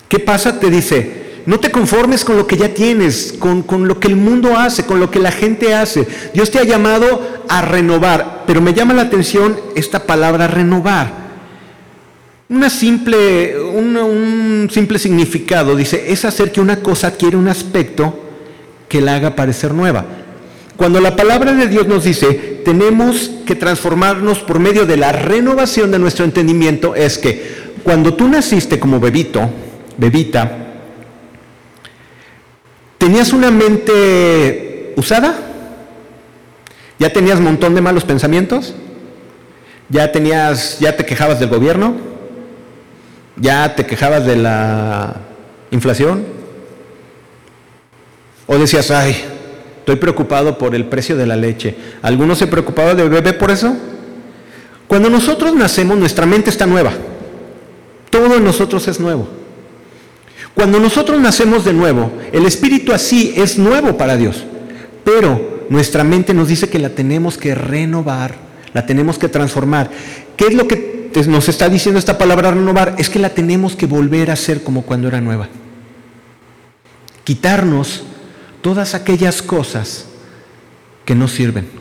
[0.07, 0.59] ¿Qué pasa?
[0.59, 4.15] Te dice, no te conformes con lo que ya tienes, con, con, lo que el
[4.15, 6.07] mundo hace, con lo que la gente hace.
[6.33, 11.28] Dios te ha llamado a renovar, pero me llama la atención esta palabra renovar.
[12.49, 18.25] Una simple, un simple significado dice, es hacer que una cosa adquiere un aspecto
[18.87, 20.03] que la haga parecer nueva.
[20.75, 25.91] Cuando la palabra de Dios nos dice, tenemos que transformarnos por medio de la renovación
[25.91, 29.47] de nuestro entendimiento, es que cuando tú naciste como bebito,
[29.97, 30.57] bebita,
[32.97, 35.37] ¿tenías una mente usada?
[36.97, 38.73] ¿Ya tenías un montón de malos pensamientos?
[39.89, 42.18] ¿Ya tenías, ya te quejabas del gobierno?
[43.39, 45.15] ¿Ya te quejabas de la
[45.71, 46.25] inflación?
[48.47, 49.15] ¿O decías, ay,
[49.79, 51.75] estoy preocupado por el precio de la leche?
[52.01, 53.75] ¿Alguno se preocupaba del bebé por eso?
[54.87, 56.91] Cuando nosotros nacemos, nuestra mente está nueva.
[58.09, 59.27] Todo en nosotros es nuevo.
[60.55, 64.43] Cuando nosotros nacemos de nuevo, el espíritu así es nuevo para Dios,
[65.05, 68.35] pero nuestra mente nos dice que la tenemos que renovar,
[68.73, 69.89] la tenemos que transformar.
[70.35, 72.95] ¿Qué es lo que nos está diciendo esta palabra renovar?
[72.97, 75.47] Es que la tenemos que volver a ser como cuando era nueva.
[77.23, 78.03] Quitarnos
[78.61, 80.05] todas aquellas cosas
[81.05, 81.79] que no sirven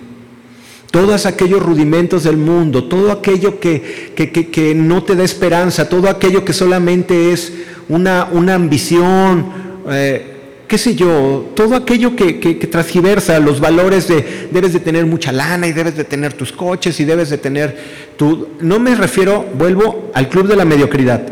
[0.91, 6.45] todos aquellos rudimentos del mundo, todo aquello que, que, no te da esperanza, todo aquello
[6.45, 7.53] que solamente es
[7.89, 9.47] una, una ambición,
[9.91, 10.38] eh,
[10.69, 15.33] qué sé yo, todo aquello que, que, transgiversa los valores de debes de tener mucha
[15.33, 17.77] lana y debes de tener tus coches y debes de tener
[18.17, 18.51] tu...
[18.61, 21.23] No me refiero, vuelvo al club de la mediocridad,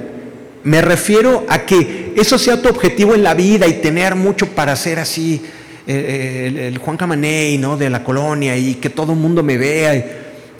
[0.64, 4.74] me refiero a que eso sea tu objetivo en la vida y tener mucho para
[4.74, 5.42] ser así
[5.86, 7.76] el, Juan Camaney, ¿no?
[7.76, 9.94] De la colonia y que todo el mundo me vea.
[9.94, 10.04] Y,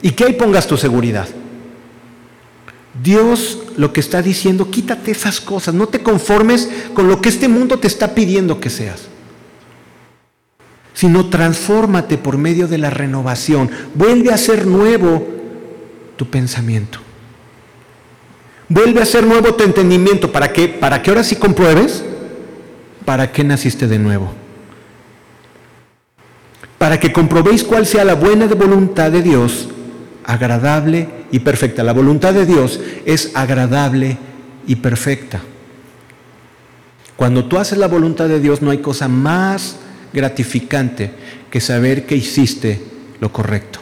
[0.03, 1.27] y que ahí pongas tu seguridad.
[3.03, 7.47] Dios lo que está diciendo, quítate esas cosas, no te conformes con lo que este
[7.47, 9.03] mundo te está pidiendo que seas,
[10.93, 15.27] sino transfórmate por medio de la renovación, vuelve a ser nuevo
[16.15, 16.99] tu pensamiento.
[18.69, 20.31] Vuelve a ser nuevo tu entendimiento.
[20.31, 20.67] ¿Para qué?
[20.67, 22.03] Para que ahora sí compruebes
[23.07, 24.33] para qué naciste de nuevo.
[26.77, 29.69] Para que comprobéis cuál sea la buena voluntad de Dios,
[30.27, 31.83] agradable y perfecta.
[31.83, 34.17] La voluntad de Dios es agradable
[34.67, 35.41] y perfecta.
[37.15, 39.77] Cuando tú haces la voluntad de Dios no hay cosa más
[40.13, 41.11] gratificante
[41.49, 42.81] que saber que hiciste
[43.19, 43.79] lo correcto.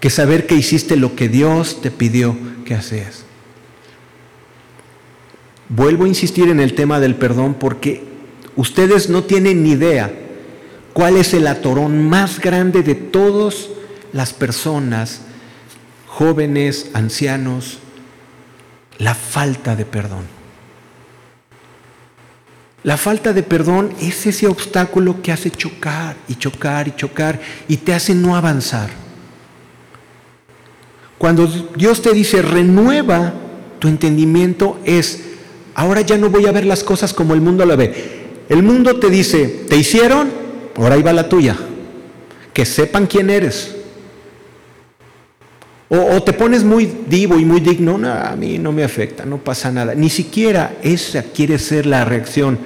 [0.00, 3.24] Que saber que hiciste lo que Dios te pidió que hacías.
[5.68, 8.02] Vuelvo a insistir en el tema del perdón porque
[8.56, 10.10] ustedes no tienen ni idea
[10.94, 13.68] cuál es el atorón más grande de todas
[14.12, 15.20] las personas,
[16.06, 17.78] jóvenes, ancianos,
[18.98, 20.24] la falta de perdón.
[22.82, 27.78] La falta de perdón es ese obstáculo que hace chocar y chocar y chocar y
[27.78, 28.90] te hace no avanzar.
[31.18, 33.32] Cuando Dios te dice renueva
[33.78, 35.26] tu entendimiento es
[35.76, 37.92] Ahora ya no voy a ver las cosas como el mundo la ve.
[38.48, 40.30] El mundo te dice, ¿te hicieron?
[40.74, 41.54] Ahora ahí va la tuya.
[42.54, 43.75] Que sepan quién eres.
[45.88, 49.38] O, te pones muy divo y muy digno, no, a mí no me afecta, no
[49.38, 49.94] pasa nada.
[49.94, 52.58] Ni siquiera esa quiere ser la reacción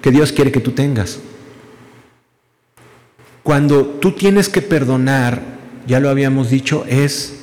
[0.00, 1.18] que Dios quiere que tú tengas.
[3.42, 5.42] Cuando tú tienes que perdonar,
[5.86, 7.40] ya lo habíamos dicho, es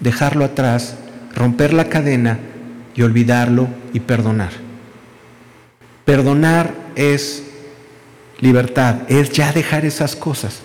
[0.00, 0.96] dejarlo atrás,
[1.34, 2.38] romper la cadena
[2.94, 4.50] y olvidarlo y perdonar.
[6.04, 7.44] Perdonar es
[8.40, 10.60] libertad, es ya dejar esas cosas.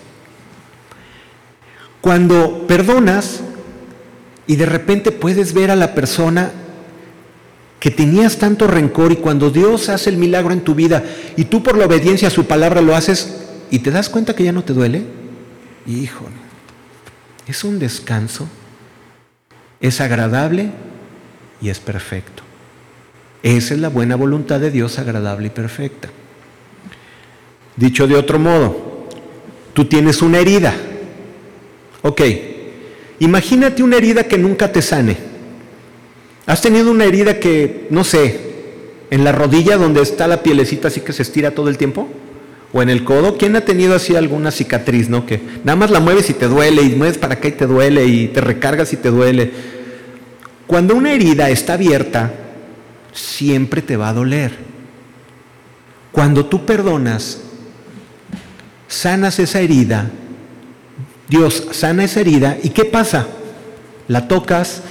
[2.02, 3.42] Cuando perdonas
[4.48, 6.52] y de repente puedes ver a la persona
[7.80, 11.04] que tenías tanto rencor y cuando Dios hace el milagro en tu vida
[11.36, 14.44] y tú por la obediencia a su palabra lo haces y te das cuenta que
[14.44, 15.04] ya no te duele,
[15.86, 16.36] híjole,
[17.48, 18.48] es un descanso,
[19.82, 20.70] es agradable
[21.62, 22.44] y es perfecto.
[23.42, 26.10] Esa es la buena voluntad de Dios agradable y perfecta.
[27.76, 29.10] Dicho de otro modo,
[29.74, 30.74] tú tienes una herida.
[32.02, 32.22] Ok,
[33.24, 35.18] imagínate una herida que nunca te sane.
[36.46, 38.40] Has tenido una herida que, no sé,
[39.10, 42.10] en la rodilla donde está la pielecita así que se estira todo el tiempo,
[42.74, 43.38] o en el codo.
[43.38, 45.26] ¿Quién ha tenido así alguna cicatriz, no?
[45.26, 48.06] Que nada más la mueves y te duele, y mueves para acá y te duele,
[48.06, 49.52] y te recargas y te duele.
[50.68, 52.34] Cuando una herida está abierta,
[53.14, 54.52] siempre te va a doler.
[56.12, 57.42] Cuando tú perdonas,
[58.88, 60.10] sanas esa herida,
[61.34, 63.26] Dios sana esa herida y ¿qué pasa?
[64.08, 64.84] La tocas,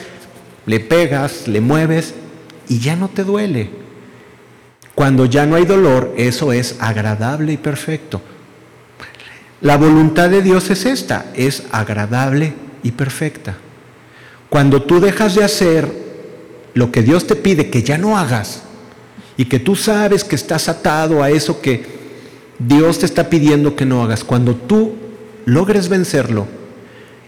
[0.66, 2.14] le pegas, le mueves
[2.68, 3.70] y ya no te duele.
[4.96, 8.20] Cuando ya no hay dolor, eso es agradable y perfecto.
[9.60, 13.54] La voluntad de Dios es esta, es agradable y perfecta.
[14.48, 15.92] Cuando tú dejas de hacer
[16.74, 18.64] lo que Dios te pide que ya no hagas
[19.36, 21.86] y que tú sabes que estás atado a eso que
[22.58, 25.01] Dios te está pidiendo que no hagas, cuando tú
[25.44, 26.46] logres vencerlo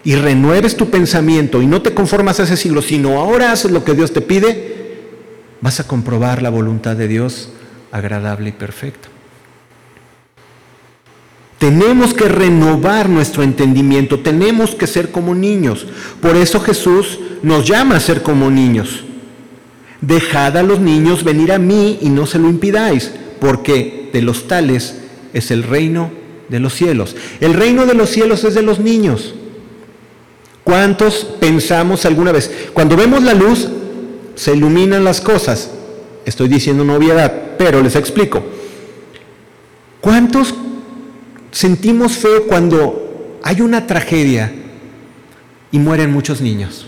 [0.03, 3.83] y renueves tu pensamiento y no te conformas a ese siglo, sino ahora haces lo
[3.83, 4.75] que Dios te pide,
[5.61, 7.49] vas a comprobar la voluntad de Dios
[7.91, 9.09] agradable y perfecta.
[11.57, 15.87] Tenemos que renovar nuestro entendimiento, tenemos que ser como niños.
[16.21, 19.05] Por eso Jesús nos llama a ser como niños.
[20.01, 24.47] Dejad a los niños venir a mí y no se lo impidáis, porque de los
[24.47, 25.01] tales
[25.33, 26.11] es el reino
[26.49, 27.15] de los cielos.
[27.39, 29.33] El reino de los cielos es de los niños.
[30.63, 32.51] ¿Cuántos pensamos alguna vez?
[32.73, 33.69] Cuando vemos la luz,
[34.35, 35.71] se iluminan las cosas.
[36.25, 38.43] Estoy diciendo una obviedad, pero les explico.
[40.01, 40.53] ¿Cuántos
[41.55, 44.51] sentimos feo cuando hay una tragedia
[45.71, 46.87] y mueren muchos niños.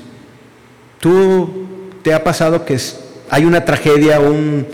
[1.00, 1.68] ¿Tú
[2.02, 2.78] te ha pasado que
[3.30, 4.66] hay una tragedia, un,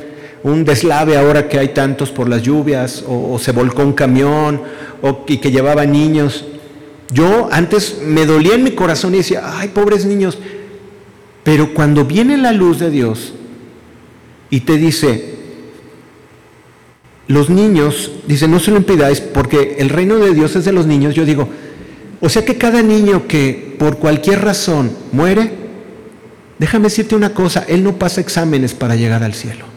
[0.43, 4.61] un deslave ahora que hay tantos por las lluvias, o, se volcó un camión,
[5.01, 6.45] o, que llevaba niños?
[7.11, 10.37] Yo antes me dolía en mi corazón y decía, ay, pobres niños.
[11.43, 13.33] Pero cuando viene la luz de Dios
[14.49, 15.33] y te dice,
[17.27, 20.87] los niños, dice, no se lo impidáis porque el reino de Dios es de los
[20.87, 21.15] niños.
[21.15, 21.47] Yo digo,
[22.21, 25.51] o sea que cada niño que por cualquier razón muere,
[26.57, 29.72] déjame decirte una cosa, él no pasa exámenes para llegar al cielo.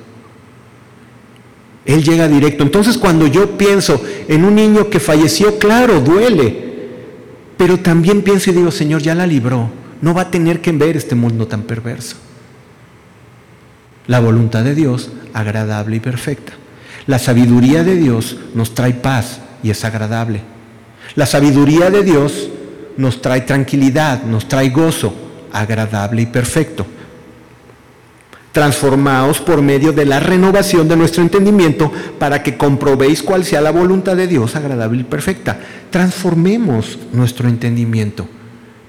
[1.87, 2.65] Él llega directo.
[2.65, 6.67] Entonces cuando yo pienso en un niño que falleció, claro, duele.
[7.57, 9.71] Pero también pienso y digo, Señor, ya la libró.
[10.03, 12.17] No va a tener que ver este mundo tan perverso.
[14.09, 16.53] La voluntad de Dios, agradable y perfecta.
[17.07, 20.43] La sabiduría de Dios nos trae paz y es agradable.
[21.15, 22.49] La sabiduría de Dios
[22.97, 25.15] nos trae tranquilidad, nos trae gozo,
[25.53, 26.87] agradable y perfecto.
[28.57, 33.71] Transformaos por medio de la renovación de nuestro entendimiento para que comprobéis cuál sea la
[33.71, 35.59] voluntad de Dios agradable y perfecta.
[35.91, 38.27] Transformemos nuestro entendimiento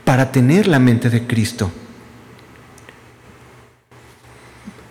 [0.05, 1.69] para tener la mente de Cristo.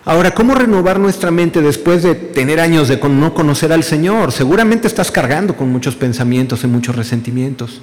[0.05, 4.31] Ahora, ¿cómo renovar nuestra mente después de tener años de no conocer al Señor?
[4.31, 7.81] Seguramente estás cargando con muchos pensamientos y muchos resentimientos.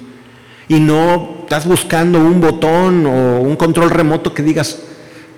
[0.69, 4.79] Y no estás buscando un botón o un control remoto que digas,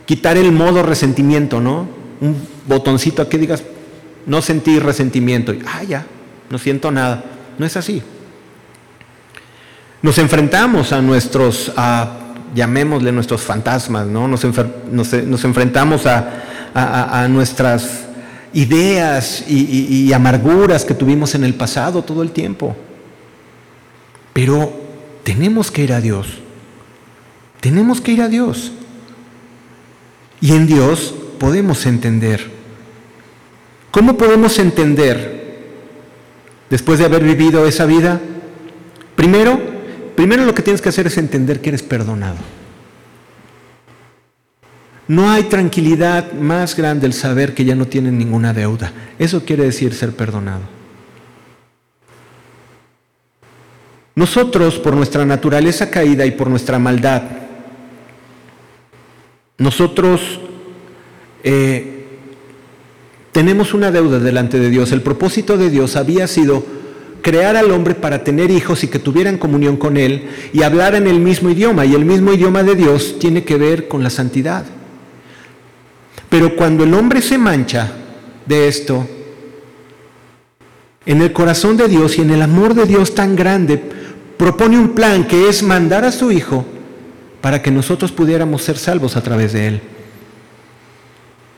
[0.08, 1.88] quitar el modo resentimiento, ¿no?
[2.22, 2.36] Un
[2.66, 3.62] botoncito aquí digas,
[4.26, 5.54] no sentir resentimiento.
[5.54, 6.08] Y, ah, ya,
[6.50, 7.24] no siento nada.
[7.60, 8.02] No es así.
[10.02, 11.72] Nos enfrentamos a nuestros,
[12.56, 14.28] llamémosle nuestros fantasmas, ¿no?
[14.28, 14.44] Nos,
[15.44, 18.06] enfrentamos a, nuestras
[18.54, 22.76] ideas y amarguras que tuvimos en el pasado todo el tiempo.
[24.32, 24.72] Pero
[25.24, 26.28] tenemos que ir a Dios.
[27.60, 28.72] Tenemos que ir a Dios.
[30.42, 32.58] Y en Dios podemos entender.
[33.92, 35.60] ¿Cómo podemos entender
[36.70, 38.20] después de haber vivido esa vida?
[39.16, 39.60] Primero,
[40.16, 42.38] primero lo que tienes que hacer es entender que eres perdonado.
[45.08, 48.92] No hay tranquilidad más grande el saber que ya no tienes ninguna deuda.
[49.18, 50.62] Eso quiere decir ser perdonado.
[54.16, 57.22] Nosotros, por nuestra naturaleza caída y por nuestra maldad,
[59.58, 60.40] nosotros
[61.44, 62.06] eh,
[63.32, 64.92] tenemos una deuda delante de Dios.
[64.92, 66.64] El propósito de Dios había sido
[67.22, 71.08] crear al hombre para tener hijos y que tuvieran comunión con Él y hablar en
[71.08, 71.86] el mismo idioma.
[71.86, 74.66] Y el mismo idioma de Dios tiene que ver con la santidad.
[76.30, 77.92] Pero cuando el hombre se mancha
[78.46, 79.08] de esto,
[81.06, 83.82] en el corazón de Dios y en el amor de Dios tan grande,
[84.38, 86.66] propone un plan que es mandar a su Hijo
[87.48, 89.82] para que nosotros pudiéramos ser salvos a través de Él.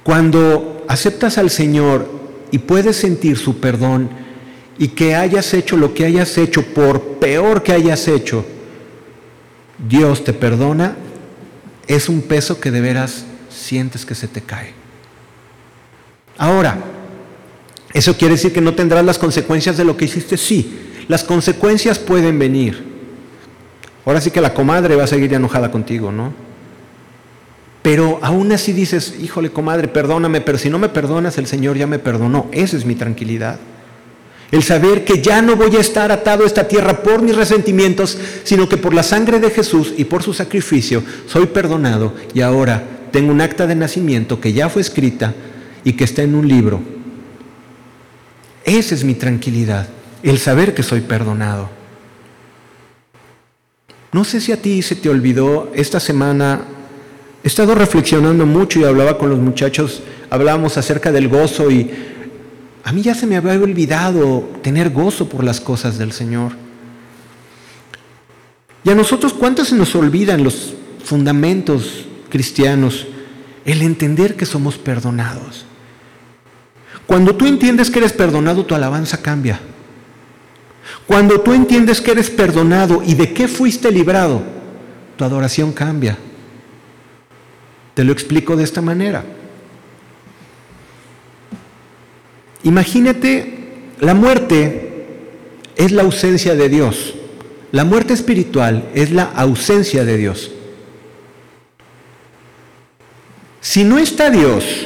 [0.03, 2.07] Cuando aceptas al Señor
[2.51, 4.07] y puedes sentir su perdón
[4.77, 8.45] y que hayas hecho lo que hayas hecho, por peor que hayas hecho,
[9.79, 10.95] Dios te perdona,
[11.87, 14.73] es un peso que de veras sientes que se te cae.
[16.37, 16.77] Ahora,
[17.95, 20.37] ¿eso quiere decir que no tendrás las consecuencias de lo que hiciste?
[20.37, 20.71] Sí,
[21.07, 22.88] las consecuencias pueden venir.
[24.09, 26.33] Ahora sí que la comadre va a seguir enojada contigo, ¿no?
[27.83, 31.85] Pero aún así dices, híjole, comadre, perdóname, pero si no me perdonas, el Señor ya
[31.85, 32.47] me perdonó.
[32.51, 33.59] Esa es mi tranquilidad.
[34.49, 38.17] El saber que ya no voy a estar atado a esta tierra por mis resentimientos,
[38.45, 42.83] sino que por la sangre de Jesús y por su sacrificio soy perdonado y ahora
[43.11, 45.35] tengo un acta de nacimiento que ya fue escrita
[45.83, 46.81] y que está en un libro.
[48.63, 49.87] Esa es mi tranquilidad,
[50.23, 51.77] el saber que soy perdonado.
[54.11, 56.61] No sé si a ti se te olvidó, esta semana
[57.43, 61.91] he estado reflexionando mucho y hablaba con los muchachos, hablábamos acerca del gozo y
[62.83, 66.53] a mí ya se me había olvidado tener gozo por las cosas del Señor.
[68.83, 73.05] Y a nosotros, ¿cuántos se nos olvidan los fundamentos cristianos?
[73.63, 75.65] El entender que somos perdonados.
[77.05, 79.59] Cuando tú entiendes que eres perdonado, tu alabanza cambia.
[81.09, 84.43] Cuando tú entiendes que eres perdonado y de qué fuiste librado,
[85.17, 86.15] tu adoración cambia.
[87.95, 89.25] Te lo explico de esta manera.
[92.61, 95.07] Imagínate, la muerte
[95.75, 97.15] es la ausencia de Dios.
[97.71, 100.51] La muerte espiritual es la ausencia de Dios.
[103.61, 104.85] Si no está Dios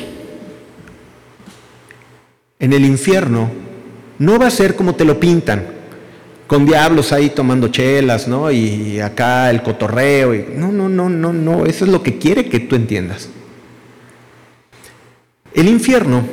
[2.60, 3.52] en el infierno,
[4.20, 5.73] no va a ser como te lo pintan
[6.48, 8.52] con diablos ahí tomando chelas, ¿no?
[8.52, 10.34] Y acá el cotorreo.
[10.34, 10.46] Y...
[10.56, 11.66] No, no, no, no, no.
[11.66, 13.30] Eso es lo que quiere que tú entiendas.
[15.54, 16.24] El infierno,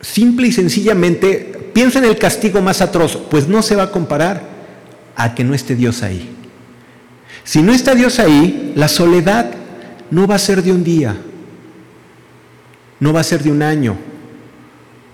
[0.00, 4.42] simple y sencillamente, piensa en el castigo más atroz, pues no se va a comparar
[5.16, 6.34] a que no esté Dios ahí.
[7.44, 9.50] Si no está Dios ahí, la soledad
[10.10, 11.16] no va a ser de un día,
[13.00, 13.96] no va a ser de un año,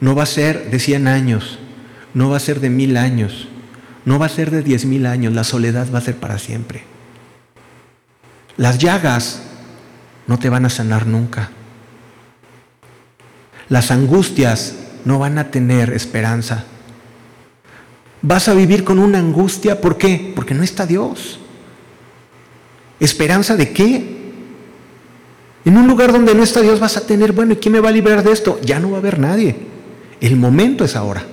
[0.00, 1.58] no va a ser de cien años,
[2.14, 3.48] no va a ser de mil años,
[4.04, 6.82] no va a ser de diez mil años, la soledad va a ser para siempre.
[8.56, 9.42] Las llagas
[10.26, 11.50] no te van a sanar nunca.
[13.68, 16.64] las angustias no van a tener esperanza.
[18.22, 20.32] Vas a vivir con una angustia, ¿por qué?
[20.34, 21.40] Porque no está Dios.
[23.00, 24.14] ¿Esperanza de qué?
[25.64, 27.88] En un lugar donde no está Dios vas a tener, bueno, ¿y quién me va
[27.88, 28.60] a librar de esto?
[28.62, 29.56] Ya no va a haber nadie.
[30.20, 31.24] El momento es ahora.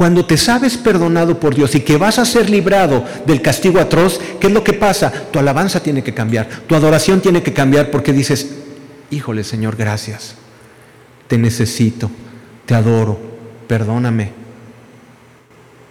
[0.00, 4.18] Cuando te sabes perdonado por Dios y que vas a ser librado del castigo atroz,
[4.40, 5.12] ¿qué es lo que pasa?
[5.30, 8.48] Tu alabanza tiene que cambiar, tu adoración tiene que cambiar porque dices,
[9.10, 10.36] híjole Señor, gracias,
[11.28, 12.10] te necesito,
[12.64, 13.20] te adoro,
[13.66, 14.32] perdóname.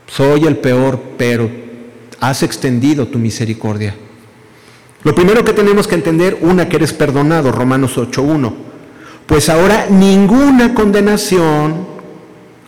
[0.07, 1.47] Soy el peor, pero
[2.19, 3.93] has extendido tu misericordia.
[5.03, 8.53] Lo primero que tenemos que entender, una, que eres perdonado, Romanos 8.1.
[9.27, 11.98] Pues ahora ninguna condenación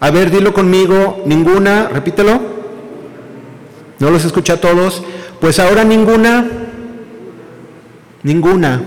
[0.04, 2.42] a ver, dilo conmigo, ninguna, repítelo.
[4.00, 5.04] ¿No los escucha a todos?
[5.40, 6.48] Pues ahora ninguna,
[8.24, 8.82] ninguna,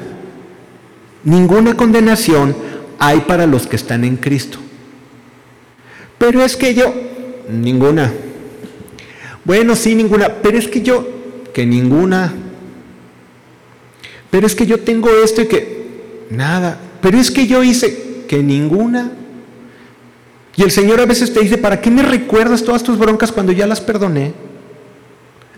[1.22, 2.56] ninguna condenación
[2.98, 4.58] hay para los que están en Cristo.
[6.18, 6.92] Pero es que yo,
[7.48, 8.12] ninguna.
[9.44, 11.06] Bueno, sí, ninguna, pero es que yo,
[11.52, 12.34] que ninguna.
[14.32, 16.80] Pero es que yo tengo esto y que, nada.
[17.00, 19.12] Pero es que yo hice, que ninguna.
[20.56, 23.52] Y el Señor a veces te dice, ¿para qué me recuerdas todas tus broncas cuando
[23.52, 24.32] ya las perdoné?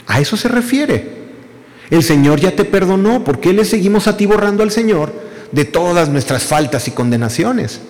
[0.07, 1.17] A eso se refiere.
[1.91, 5.13] El Señor ya te perdonó, ¿por qué le seguimos atiborrando al Señor
[5.53, 7.81] de todas nuestras faltas y condenaciones?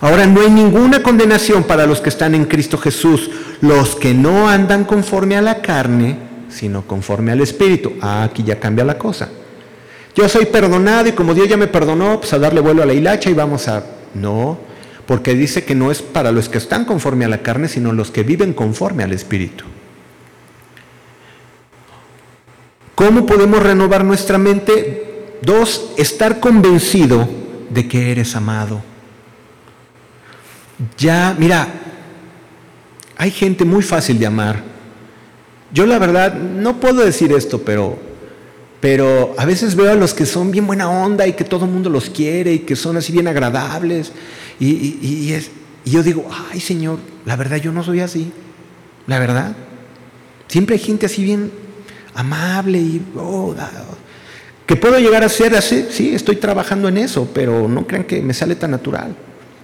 [0.00, 3.30] Ahora no hay ninguna condenación para los que están en Cristo Jesús,
[3.62, 6.18] los que no andan conforme a la carne,
[6.50, 7.94] sino conforme al Espíritu.
[8.02, 9.30] Ah, aquí ya cambia la cosa.
[10.14, 12.92] Yo soy perdonado y como Dios ya me perdonó, pues a darle vuelo a la
[12.92, 13.82] hilacha y vamos a...
[14.14, 14.58] No,
[15.06, 18.10] porque dice que no es para los que están conforme a la carne, sino los
[18.10, 19.64] que viven conforme al Espíritu.
[22.94, 25.36] ¿Cómo podemos renovar nuestra mente?
[25.42, 27.28] Dos, estar convencido
[27.68, 28.82] de que eres amado.
[30.96, 31.68] Ya, mira,
[33.16, 34.62] hay gente muy fácil de amar.
[35.72, 37.98] Yo la verdad no puedo decir esto, pero
[38.84, 41.70] pero a veces veo a los que son bien buena onda y que todo el
[41.70, 44.12] mundo los quiere y que son así bien agradables.
[44.60, 45.50] Y, es,
[45.86, 48.30] yo digo, ay Señor, la verdad yo no soy así.
[49.06, 49.56] La verdad.
[50.48, 51.50] Siempre hay gente así bien
[52.14, 53.54] amable y oh,
[54.66, 55.86] que puedo llegar a ser así.
[55.88, 59.16] Sí, estoy trabajando en eso, pero no crean que me sale tan natural.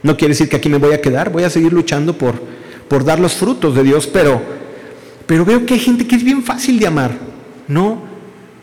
[0.03, 2.41] No quiere decir que aquí me voy a quedar, voy a seguir luchando por,
[2.89, 4.41] por dar los frutos de Dios, pero,
[5.27, 7.18] pero veo que hay gente que es bien fácil de amar,
[7.68, 8.09] ¿no?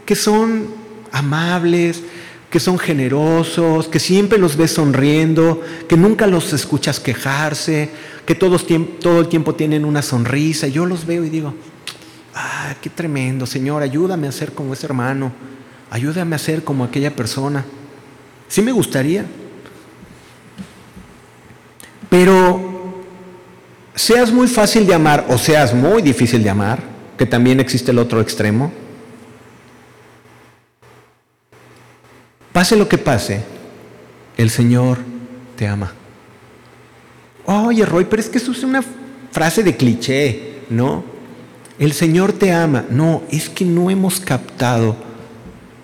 [0.08, 0.68] Que son
[1.12, 2.02] amables,
[2.50, 7.90] que son generosos, que siempre los ves sonriendo, que nunca los escuchas quejarse,
[8.26, 8.66] que todos,
[9.02, 10.68] todo el tiempo tienen una sonrisa.
[10.68, 11.54] Yo los veo y digo,
[12.34, 15.34] ah, qué tremendo, Señor, ayúdame a ser como ese hermano,
[15.92, 17.66] ayúdame a ser como aquella persona.
[18.48, 19.26] Sí me gustaría.
[22.10, 23.04] Pero
[23.94, 26.82] seas muy fácil de amar o seas muy difícil de amar,
[27.18, 28.72] que también existe el otro extremo,
[32.58, 33.44] Pase lo que pase,
[34.36, 34.98] el Señor
[35.56, 35.94] te ama.
[37.46, 38.84] Oye, Roy, pero es que eso es una
[39.32, 41.04] frase de cliché, ¿no?
[41.78, 42.84] El Señor te ama.
[42.90, 44.96] No, es que no hemos captado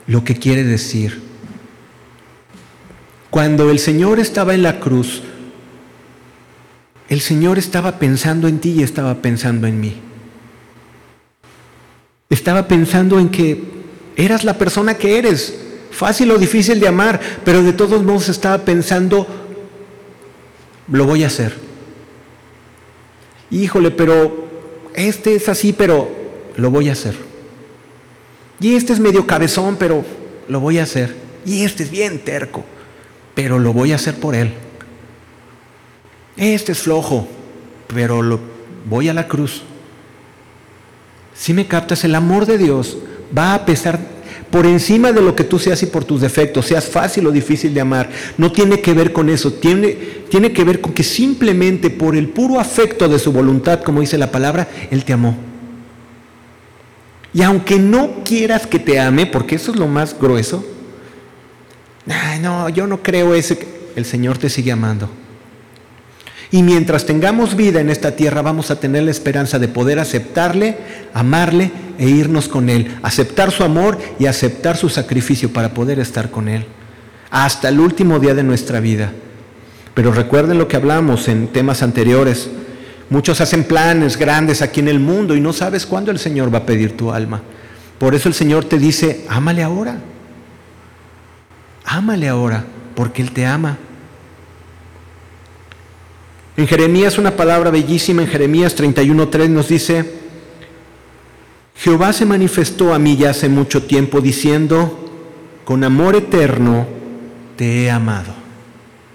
[0.07, 1.21] lo que quiere decir.
[3.29, 5.21] Cuando el Señor estaba en la cruz,
[7.07, 10.01] el Señor estaba pensando en ti y estaba pensando en mí.
[12.31, 13.63] Estaba pensando en que
[14.15, 15.59] eras la persona que eres,
[15.93, 19.27] fácil o difícil de amar, pero de todos modos estaba pensando,
[20.91, 21.55] lo voy a hacer.
[23.51, 24.47] Híjole, pero
[24.95, 26.09] este es así, pero
[26.57, 27.15] lo voy a hacer.
[28.59, 30.03] Y este es medio cabezón, pero
[30.47, 31.15] lo voy a hacer.
[31.45, 32.63] Y este es bien terco,
[33.35, 34.53] pero lo voy a hacer por él.
[36.37, 37.27] Este es flojo,
[37.87, 38.39] pero lo
[38.89, 39.63] voy a la cruz.
[41.35, 42.97] Si me captas, el amor de Dios
[43.35, 43.99] va a pesar
[44.53, 47.73] por encima de lo que tú seas y por tus defectos, seas fácil o difícil
[47.73, 49.97] de amar, no tiene que ver con eso, tiene,
[50.29, 54.15] tiene que ver con que simplemente por el puro afecto de su voluntad, como dice
[54.15, 55.35] la palabra, Él te amó.
[57.33, 60.63] Y aunque no quieras que te ame, porque eso es lo más grueso,
[62.39, 63.57] no, yo no creo ese,
[63.95, 65.09] el Señor te sigue amando.
[66.53, 70.77] Y mientras tengamos vida en esta tierra, vamos a tener la esperanza de poder aceptarle,
[71.11, 72.95] amarle e irnos con Él.
[73.01, 76.67] Aceptar su amor y aceptar su sacrificio para poder estar con Él.
[77.31, 79.11] Hasta el último día de nuestra vida.
[79.95, 82.51] Pero recuerden lo que hablamos en temas anteriores.
[83.09, 86.59] Muchos hacen planes grandes aquí en el mundo y no sabes cuándo el Señor va
[86.59, 87.41] a pedir tu alma.
[87.97, 89.97] Por eso el Señor te dice, ámale ahora.
[91.83, 93.79] Ámale ahora, porque Él te ama.
[96.55, 100.05] En Jeremías una palabra bellísima, en Jeremías 31.3 nos dice,
[101.75, 104.99] Jehová se manifestó a mí ya hace mucho tiempo diciendo,
[105.65, 106.85] con amor eterno
[107.55, 108.33] te he amado,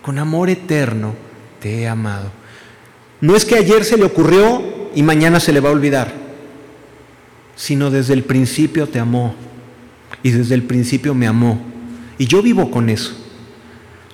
[0.03, 1.15] con amor eterno
[1.61, 2.33] te he amado.
[3.21, 6.13] No es que ayer se le ocurrió y mañana se le va a olvidar,
[7.55, 9.35] sino desde el principio te amó
[10.25, 11.61] y desde el principio me amó.
[12.19, 13.28] Y yo vivo con eso.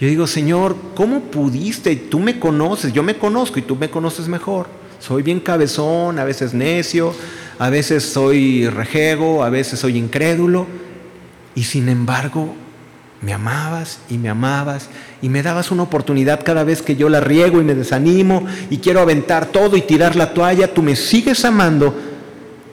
[0.05, 1.97] Yo digo, Señor, ¿cómo pudiste?
[1.97, 4.67] Tú me conoces, yo me conozco y tú me conoces mejor.
[5.01, 7.15] Soy bien cabezón, a veces necio,
[7.59, 10.67] a veces soy rejego, a veces soy incrédulo.
[11.55, 12.55] Y sin embargo,
[13.23, 14.91] me amabas y me amabas
[15.23, 18.77] y me dabas una oportunidad cada vez que yo la riego y me desanimo y
[18.81, 20.75] quiero aventar todo y tirar la toalla.
[20.75, 21.99] Tú me sigues amando,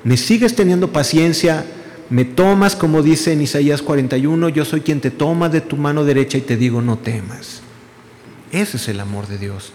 [0.03, 1.63] me sigues teniendo paciencia,
[2.11, 6.03] me tomas, como dice en Isaías 41, yo soy quien te toma de tu mano
[6.03, 7.61] derecha y te digo, no temas.
[8.51, 9.71] Ese es el amor de Dios.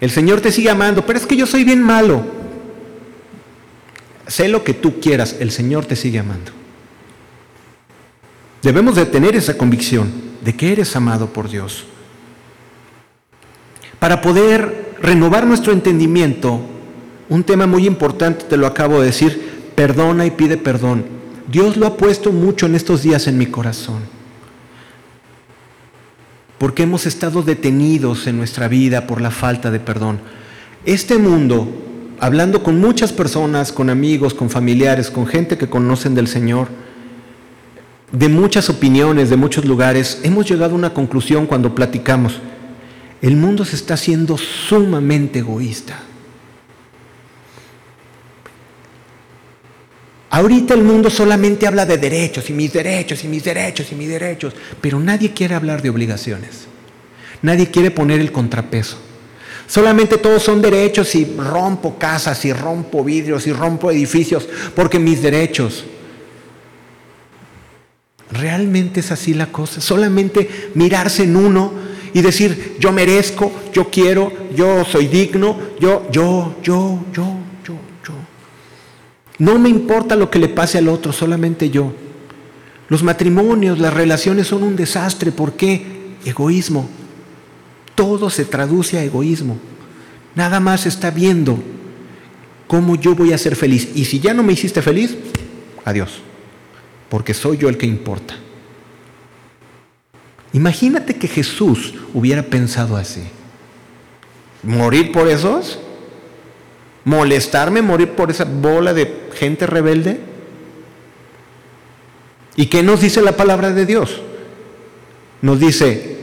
[0.00, 2.24] El Señor te sigue amando, pero es que yo soy bien malo.
[4.26, 6.52] Sé lo que tú quieras, el Señor te sigue amando.
[8.62, 11.84] Debemos de tener esa convicción de que eres amado por Dios.
[13.98, 16.58] Para poder renovar nuestro entendimiento,
[17.28, 19.45] un tema muy importante, te lo acabo de decir,
[19.76, 21.04] perdona y pide perdón.
[21.46, 24.00] Dios lo ha puesto mucho en estos días en mi corazón.
[26.58, 30.18] Porque hemos estado detenidos en nuestra vida por la falta de perdón.
[30.84, 31.68] Este mundo,
[32.18, 36.68] hablando con muchas personas, con amigos, con familiares, con gente que conocen del Señor,
[38.10, 42.40] de muchas opiniones, de muchos lugares, hemos llegado a una conclusión cuando platicamos.
[43.20, 46.00] El mundo se está haciendo sumamente egoísta.
[50.36, 54.10] Ahorita el mundo solamente habla de derechos y mis derechos y mis derechos y mis
[54.10, 56.66] derechos, pero nadie quiere hablar de obligaciones.
[57.40, 58.98] Nadie quiere poner el contrapeso.
[59.66, 65.22] Solamente todos son derechos y rompo casas y rompo vidrios y rompo edificios porque mis
[65.22, 65.86] derechos.
[68.30, 69.80] Realmente es así la cosa.
[69.80, 71.72] Solamente mirarse en uno
[72.12, 77.45] y decir, yo merezco, yo quiero, yo soy digno, yo, yo, yo, yo.
[79.38, 81.92] No me importa lo que le pase al otro, solamente yo.
[82.88, 85.32] Los matrimonios, las relaciones son un desastre.
[85.32, 86.14] ¿Por qué?
[86.24, 86.88] Egoísmo.
[87.94, 89.58] Todo se traduce a egoísmo.
[90.34, 91.58] Nada más está viendo
[92.66, 93.90] cómo yo voy a ser feliz.
[93.94, 95.16] Y si ya no me hiciste feliz,
[95.84, 96.20] adiós.
[97.08, 98.36] Porque soy yo el que importa.
[100.52, 103.22] Imagínate que Jesús hubiera pensado así.
[104.62, 105.78] ¿Morir por esos?
[107.06, 110.18] Molestarme, morir por esa bola de gente rebelde?
[112.56, 114.20] ¿Y qué nos dice la palabra de Dios?
[115.40, 116.16] Nos dice,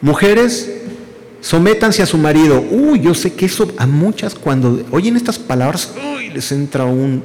[0.00, 0.68] mujeres,
[1.40, 2.60] sométanse a su marido.
[2.60, 7.22] Uy, yo sé que eso a muchas cuando oyen estas palabras, uy, les entra un,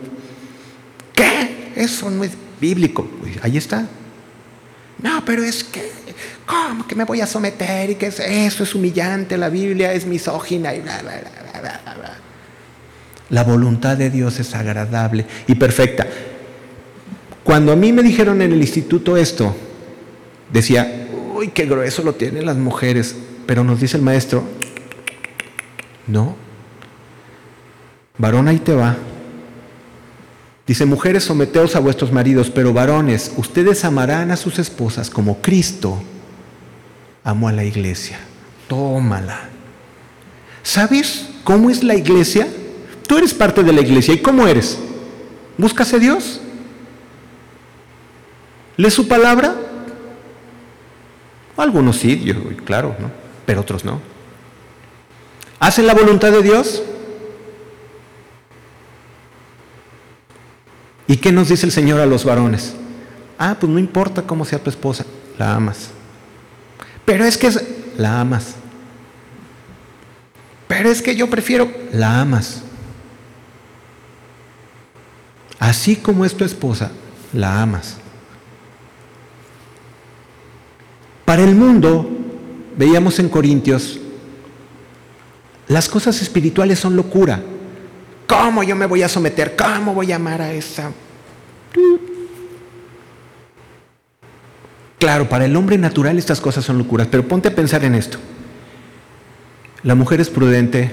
[1.13, 1.71] ¿qué?
[1.75, 2.31] Eso no es
[2.61, 3.09] bíblico.
[3.41, 3.87] ahí está.
[5.01, 5.91] No, pero es que,
[6.45, 7.89] ¿cómo que me voy a someter?
[7.89, 12.14] Y que eso es humillante, la Biblia es misógina y bla, bla, bla, bla, bla.
[13.29, 16.07] La voluntad de Dios es agradable y perfecta.
[17.43, 19.55] Cuando a mí me dijeron en el instituto esto,
[20.51, 23.15] decía, uy, qué grueso lo tienen las mujeres,
[23.45, 24.43] pero nos dice el maestro,
[26.07, 26.35] no,
[28.17, 28.95] varón ahí te va.
[30.67, 36.01] Dice, mujeres, someteos a vuestros maridos, pero varones, ustedes amarán a sus esposas como Cristo
[37.23, 38.19] amó a la iglesia.
[38.67, 39.49] Tómala.
[40.63, 42.47] ¿Sabes cómo es la iglesia?
[43.07, 44.13] Tú eres parte de la iglesia.
[44.13, 44.79] ¿Y cómo eres?
[45.57, 46.41] ¿Buscas a Dios?
[48.77, 49.55] ¿Lees su palabra?
[51.57, 52.35] Algunos sí, yo,
[52.65, 53.09] claro, ¿no?
[53.45, 54.01] pero otros no.
[55.59, 56.83] ¿Hacen la voluntad de Dios?
[61.07, 62.73] ¿Y qué nos dice el Señor a los varones?
[63.37, 65.05] Ah, pues no importa cómo sea tu esposa,
[65.37, 65.91] la amas.
[67.05, 67.51] Pero es que
[67.97, 68.55] la amas.
[70.67, 72.64] Pero es que yo prefiero, la amas.
[75.59, 76.91] Así como es tu esposa,
[77.33, 77.97] la amas.
[81.23, 82.07] Para el mundo,
[82.77, 83.99] veíamos en Corintios,
[85.67, 87.41] las cosas espirituales son locura.
[88.27, 89.55] ¿Cómo yo me voy a someter?
[89.55, 90.91] ¿Cómo voy a amar a esa?
[94.99, 98.17] Claro, para el hombre natural estas cosas son locuras, pero ponte a pensar en esto.
[99.83, 100.91] La mujer es prudente,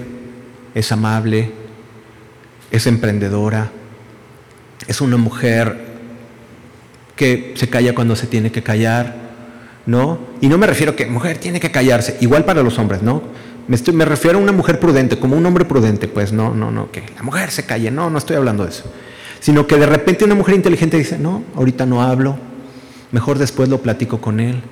[0.75, 1.51] es amable,
[2.71, 3.71] es emprendedora,
[4.87, 5.93] es una mujer
[7.17, 9.15] que se calla cuando se tiene que callar,
[9.87, 10.19] ¿no?
[10.41, 13.23] Y no me refiero a que mujer tiene que callarse, igual para los hombres, ¿no?
[13.69, 16.91] Me, me refiero a una mujer prudente, como un hombre prudente, pues no, no, no,
[16.91, 18.85] que la mujer se calle, no, no estoy hablando de eso.
[19.41, 22.37] Sino que de repente una mujer inteligente dice, no, ahorita no hablo,
[23.11, 24.63] mejor después lo platico con él.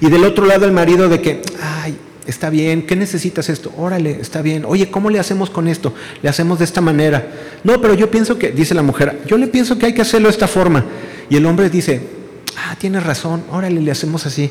[0.00, 1.96] Y del otro lado el marido de que, ay,
[2.26, 3.72] está bien, ¿qué necesitas esto?
[3.76, 4.64] Órale, está bien.
[4.66, 5.94] Oye, ¿cómo le hacemos con esto?
[6.22, 7.26] Le hacemos de esta manera.
[7.64, 10.28] No, pero yo pienso que, dice la mujer, yo le pienso que hay que hacerlo
[10.28, 10.84] de esta forma.
[11.28, 12.00] Y el hombre dice,
[12.56, 14.50] ah, tienes razón, órale, le hacemos así.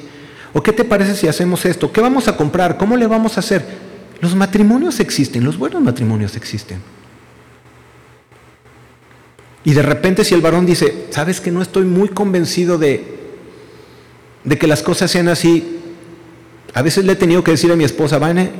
[0.53, 1.91] ¿O qué te parece si hacemos esto?
[1.91, 2.77] ¿Qué vamos a comprar?
[2.77, 3.63] ¿Cómo le vamos a hacer?
[4.19, 6.79] Los matrimonios existen, los buenos matrimonios existen.
[9.63, 13.19] Y de repente si el varón dice, sabes que no estoy muy convencido de,
[14.43, 15.80] de que las cosas sean así,
[16.73, 18.51] a veces le he tenido que decir a mi esposa, Vane,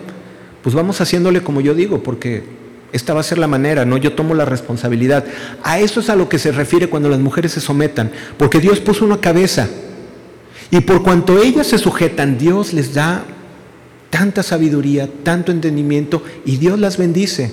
[0.62, 2.44] pues vamos haciéndole como yo digo, porque
[2.92, 3.98] esta va a ser la manera, ¿no?
[3.98, 5.24] Yo tomo la responsabilidad.
[5.64, 8.80] A eso es a lo que se refiere cuando las mujeres se sometan, porque Dios
[8.80, 9.70] puso una cabeza.
[10.72, 13.24] Y por cuanto ellas se sujetan, Dios les da
[14.10, 17.52] tanta sabiduría, tanto entendimiento, y Dios las bendice.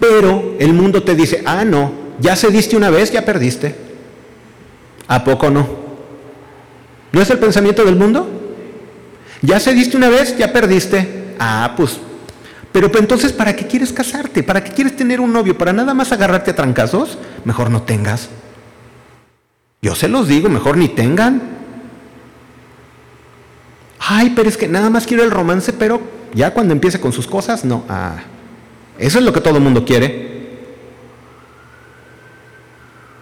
[0.00, 3.74] Pero el mundo te dice, ah, no, ya cediste una vez, ya perdiste.
[5.06, 5.84] ¿A poco no?
[7.12, 8.43] ¿No es el pensamiento del mundo?
[9.44, 11.34] Ya cediste una vez, ya perdiste.
[11.38, 11.98] Ah, pues.
[12.72, 14.42] Pero pues, entonces, ¿para qué quieres casarte?
[14.42, 15.56] ¿Para qué quieres tener un novio?
[15.56, 17.18] ¿Para nada más agarrarte a trancazos?
[17.44, 18.30] Mejor no tengas.
[19.82, 21.42] Yo se los digo, mejor ni tengan.
[23.98, 26.00] Ay, pero es que nada más quiero el romance, pero
[26.32, 27.84] ya cuando empiece con sus cosas, no.
[27.86, 28.16] Ah,
[28.98, 30.33] eso es lo que todo el mundo quiere.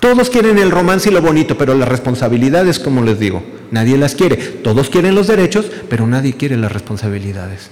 [0.03, 4.17] Todos quieren el romance y lo bonito, pero las responsabilidades, como les digo, nadie las
[4.17, 4.35] quiere.
[4.37, 7.71] Todos quieren los derechos, pero nadie quiere las responsabilidades.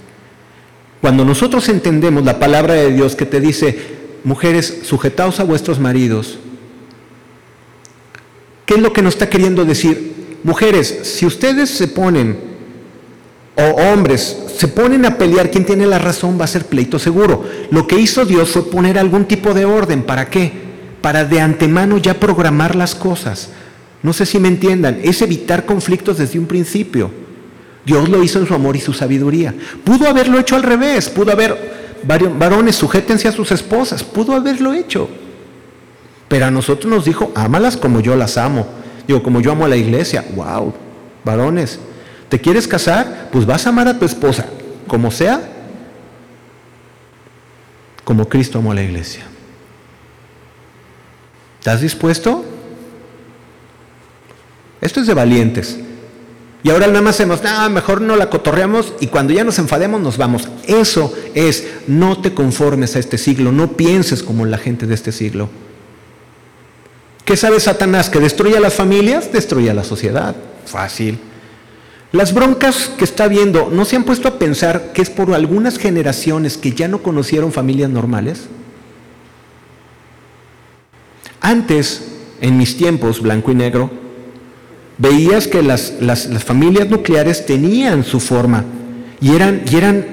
[1.00, 3.76] Cuando nosotros entendemos la palabra de Dios que te dice,
[4.22, 6.38] mujeres, sujetaos a vuestros maridos,
[8.64, 10.38] ¿qué es lo que nos está queriendo decir?
[10.44, 12.38] Mujeres, si ustedes se ponen,
[13.56, 13.62] o
[13.92, 17.44] hombres, se ponen a pelear, quien tiene la razón va a ser pleito seguro.
[17.72, 20.04] Lo que hizo Dios fue poner algún tipo de orden.
[20.04, 20.69] ¿Para qué?
[21.00, 23.50] Para de antemano ya programar las cosas.
[24.02, 27.10] No sé si me entiendan, es evitar conflictos desde un principio.
[27.84, 29.54] Dios lo hizo en su amor y su sabiduría.
[29.84, 31.56] Pudo haberlo hecho al revés, pudo haber,
[32.04, 35.08] varones, sujétense a sus esposas, pudo haberlo hecho.
[36.28, 38.66] Pero a nosotros nos dijo, ámalas como yo las amo.
[39.06, 40.24] Digo, como yo amo a la iglesia.
[40.34, 40.72] Wow,
[41.24, 41.78] varones,
[42.28, 43.28] ¿te quieres casar?
[43.32, 44.46] Pues vas a amar a tu esposa,
[44.86, 45.40] como sea,
[48.04, 49.29] como Cristo amó a la iglesia.
[51.60, 52.42] ¿Estás dispuesto?
[54.80, 55.78] Esto es de valientes.
[56.62, 60.00] Y ahora nada más hacemos, ah, mejor no la cotorreamos y cuando ya nos enfademos
[60.00, 60.48] nos vamos.
[60.66, 65.12] Eso es, no te conformes a este siglo, no pienses como la gente de este
[65.12, 65.50] siglo.
[67.26, 68.08] ¿Qué sabe Satanás?
[68.08, 69.30] ¿Que destruya las familias?
[69.30, 70.34] Destruye la sociedad.
[70.64, 71.18] Fácil.
[72.12, 75.78] Las broncas que está viendo, ¿no se han puesto a pensar que es por algunas
[75.78, 78.48] generaciones que ya no conocieron familias normales?
[81.40, 82.02] Antes,
[82.40, 83.90] en mis tiempos, blanco y negro,
[84.98, 85.94] veías que las,
[86.44, 88.64] familias nucleares tenían su forma
[89.20, 90.06] y eran, y eran,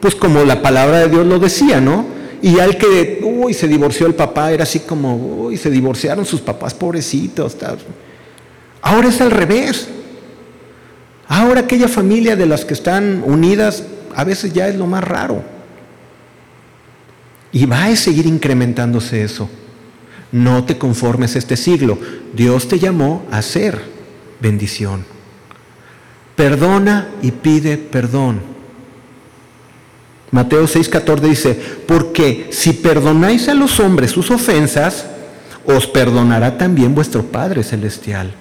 [0.00, 2.06] pues como la palabra de Dios lo decía, ¿no?
[2.40, 6.40] Y al que, uy, se divorció el papá, era así como, uy, se divorciaron sus
[6.40, 7.56] papás, pobrecitos.
[8.80, 9.88] Ahora es al revés.
[11.28, 13.84] Ahora aquella familia de las que están unidas,
[14.16, 15.42] a veces ya es lo más raro.
[17.52, 19.48] Y va a seguir incrementándose eso.
[20.32, 21.98] No te conformes este siglo.
[22.32, 23.80] Dios te llamó a ser
[24.40, 25.04] bendición.
[26.34, 28.40] Perdona y pide perdón.
[30.30, 35.06] Mateo 6:14 dice, porque si perdonáis a los hombres sus ofensas,
[35.66, 38.32] os perdonará también vuestro Padre Celestial.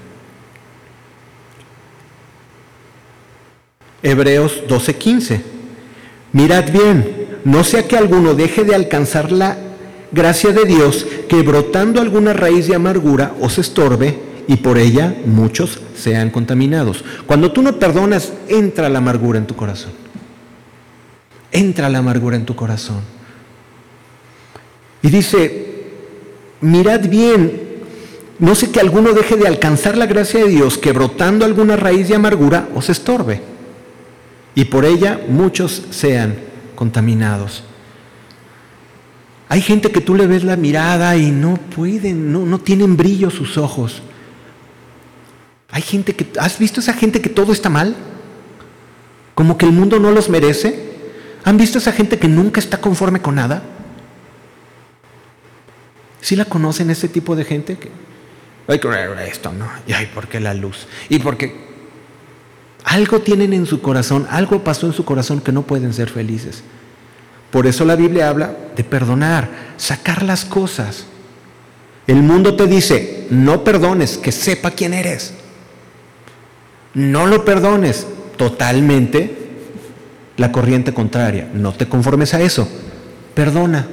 [4.01, 5.41] Hebreos 12:15.
[6.31, 9.57] Mirad bien, no sea que alguno deje de alcanzar la
[10.11, 15.81] gracia de Dios que brotando alguna raíz de amargura os estorbe y por ella muchos
[15.95, 17.03] sean contaminados.
[17.25, 19.91] Cuando tú no perdonas, entra la amargura en tu corazón.
[21.51, 23.01] Entra la amargura en tu corazón.
[25.01, 25.83] Y dice,
[26.61, 27.61] mirad bien,
[28.39, 32.07] no sé que alguno deje de alcanzar la gracia de Dios que brotando alguna raíz
[32.07, 33.41] de amargura os estorbe
[34.55, 36.35] y por ella muchos sean
[36.75, 37.63] contaminados.
[39.51, 43.29] Hay gente que tú le ves la mirada y no pueden, no, no tienen brillo
[43.29, 44.01] sus ojos.
[45.69, 47.93] Hay gente que, ¿has visto esa gente que todo está mal?
[49.35, 50.93] Como que el mundo no los merece.
[51.43, 53.61] ¿Han visto esa gente que nunca está conforme con nada?
[56.21, 57.75] ¿Sí la conocen ese tipo de gente?
[57.75, 57.91] Que,
[58.69, 58.79] ay,
[59.27, 60.87] esto no, y ay, ¿por qué la luz?
[61.09, 61.53] Y porque
[62.85, 66.63] Algo tienen en su corazón, algo pasó en su corazón que no pueden ser felices.
[67.51, 71.05] Por eso la Biblia habla de perdonar, sacar las cosas.
[72.07, 75.33] El mundo te dice, no perdones, que sepa quién eres.
[76.93, 79.37] No lo perdones totalmente
[80.37, 81.49] la corriente contraria.
[81.53, 82.67] No te conformes a eso.
[83.33, 83.87] Perdona.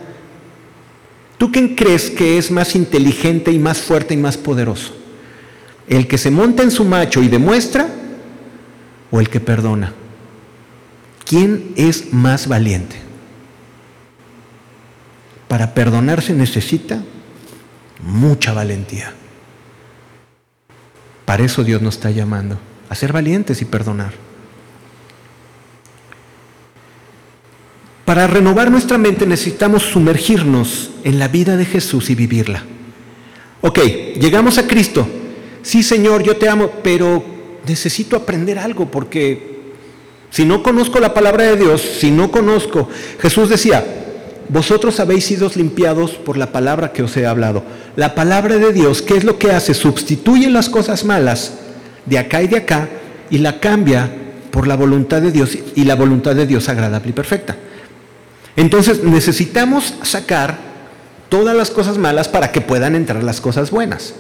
[1.37, 4.95] ¿Tú quién crees que es más inteligente y más fuerte y más poderoso?
[5.89, 7.89] ¿El que se monta en su macho y demuestra
[9.11, 9.93] o el que perdona?
[11.25, 13.08] ¿Quién es más valiente?
[15.49, 17.03] Para perdonar se necesita
[18.03, 19.13] mucha valentía.
[21.25, 24.13] Para eso Dios nos está llamando, a ser valientes y perdonar.
[28.05, 32.63] Para renovar nuestra mente necesitamos sumergirnos en la vida de Jesús y vivirla.
[33.61, 33.81] Ok,
[34.19, 35.07] llegamos a Cristo.
[35.63, 37.23] Sí, Señor, yo te amo, pero
[37.67, 39.59] necesito aprender algo porque
[40.31, 42.89] si no conozco la palabra de Dios, si no conozco,
[43.21, 43.85] Jesús decía,
[44.49, 47.63] vosotros habéis sido limpiados por la palabra que os he hablado.
[47.97, 49.75] La palabra de Dios, ¿qué es lo que hace?
[49.75, 51.55] Sustituye las cosas malas
[52.07, 52.89] de acá y de acá
[53.31, 54.11] y la cambia
[54.51, 57.57] por la voluntad de Dios y la voluntad de Dios agradable y perfecta.
[58.57, 60.59] Entonces necesitamos sacar
[61.29, 64.15] todas las cosas malas para que puedan entrar las cosas buenas.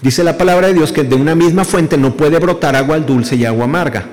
[0.00, 3.36] Dice la palabra de Dios que de una misma fuente no puede brotar agua dulce
[3.36, 4.06] y agua amarga.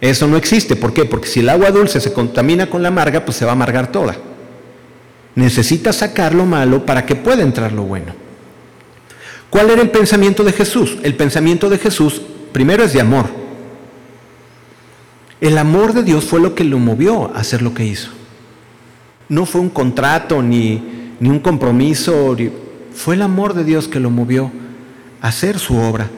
[0.00, 0.76] Eso no existe.
[0.76, 1.04] ¿Por qué?
[1.04, 3.90] Porque si el agua dulce se contamina con la amarga, pues se va a amargar
[3.90, 4.16] toda.
[5.34, 8.12] Necesita sacar lo malo para que pueda entrar lo bueno.
[9.50, 10.98] ¿Cuál era el pensamiento de Jesús?
[11.02, 12.20] El pensamiento de Jesús
[12.52, 13.26] primero es de amor.
[15.40, 18.10] El amor de Dios fue lo que lo movió a hacer lo que hizo.
[19.28, 20.82] No fue un contrato ni,
[21.20, 22.36] ni un compromiso,
[22.94, 24.50] fue el amor de Dios que lo movió
[25.20, 26.08] a hacer su obra.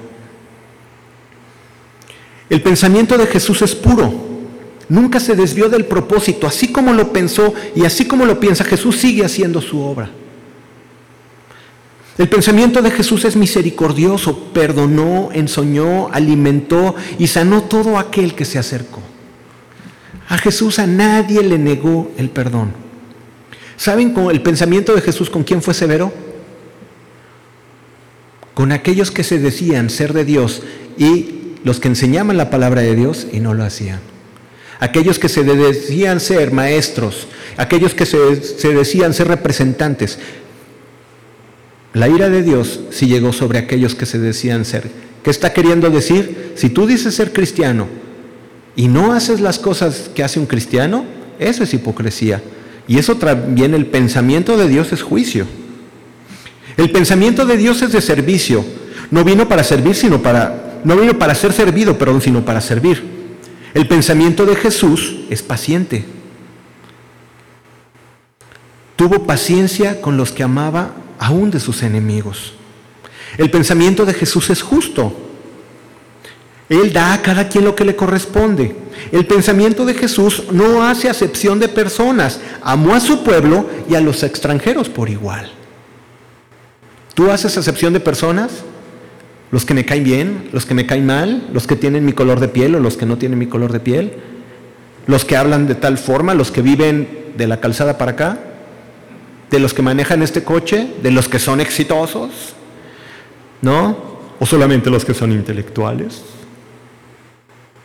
[2.51, 4.13] El pensamiento de Jesús es puro,
[4.89, 8.97] nunca se desvió del propósito, así como lo pensó y así como lo piensa, Jesús
[8.97, 10.11] sigue haciendo su obra.
[12.19, 18.59] El pensamiento de Jesús es misericordioso, perdonó, ensoñó, alimentó y sanó todo aquel que se
[18.59, 19.01] acercó.
[20.29, 22.73] A Jesús a nadie le negó el perdón.
[23.77, 26.13] ¿Saben con el pensamiento de Jesús con quién fue severo?
[28.55, 30.63] Con aquellos que se decían ser de Dios
[30.99, 34.01] y los que enseñaban la palabra de Dios y no lo hacían.
[34.79, 38.19] Aquellos que se decían ser maestros, aquellos que se,
[38.75, 40.19] decían ser representantes.
[41.93, 44.91] La ira de Dios sí llegó sobre aquellos que se decían ser.
[45.23, 46.53] ¿Qué está queriendo decir?
[46.55, 47.89] Si tú dices ser cristiano,
[48.77, 51.05] y no haces las cosas que hace un cristiano,
[51.39, 52.41] eso es hipocresía.
[52.89, 55.47] Y eso también el pensamiento de Dios es juicio.
[56.77, 58.65] El pensamiento de Dios es de servicio.
[59.11, 63.03] No vino para servir, sino para, no vino para ser servido, perdón, sino para servir.
[63.75, 66.05] El pensamiento de Jesús es paciente.
[68.97, 72.55] Tuvo paciencia con los que amaba aún de sus enemigos.
[73.39, 75.15] El pensamiento de Jesús es justo.
[76.69, 78.77] Él da a cada quien lo que le corresponde.
[79.13, 82.41] El pensamiento de Jesús no hace acepción de personas.
[82.63, 85.51] Amó a su pueblo y a los extranjeros por igual.
[87.15, 88.51] ¿Tú haces acepción de personas?
[89.51, 92.41] Los que me caen bien, los que me caen mal, los que tienen mi color
[92.41, 94.13] de piel o los que no tienen mi color de piel,
[95.07, 98.39] los que hablan de tal forma, los que viven de la calzada para acá,
[99.51, 102.55] de los que manejan este coche, de los que son exitosos,
[103.63, 104.11] ¿no?
[104.39, 106.23] O solamente los que son intelectuales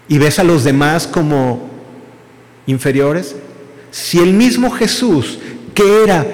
[0.07, 1.69] y ves a los demás como
[2.67, 3.35] inferiores?
[3.91, 5.39] Si el mismo Jesús,
[5.73, 6.25] que era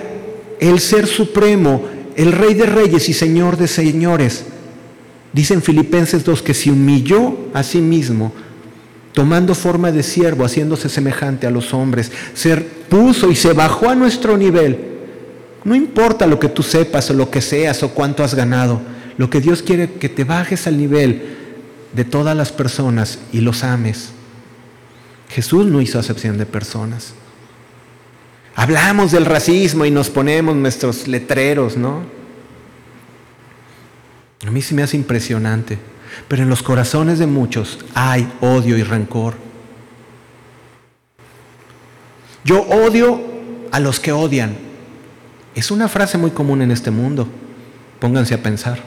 [0.60, 4.46] el ser supremo, el rey de reyes y señor de señores,
[5.34, 8.34] dicen Filipenses 2 que se humilló a sí mismo,
[9.14, 13.96] tomando forma de siervo, haciéndose semejante a los hombres, se puso y se bajó a
[13.96, 14.78] nuestro nivel.
[15.64, 18.82] No importa lo que tú sepas o lo que seas o cuánto has ganado,
[19.18, 21.38] lo que Dios quiere que te bajes al nivel
[21.94, 24.10] de todas las personas y los ames.
[25.30, 27.14] Jesús no hizo acepción de personas.
[28.56, 32.21] Hablamos del racismo y nos ponemos nuestros letreros, ¿no?
[34.46, 35.78] A mí sí me hace impresionante,
[36.28, 39.36] pero en los corazones de muchos hay odio y rencor.
[42.44, 43.22] Yo odio
[43.72, 44.58] a los que odian.
[45.54, 47.28] Es una frase muy común en este mundo.
[48.00, 48.82] Pónganse a pensar.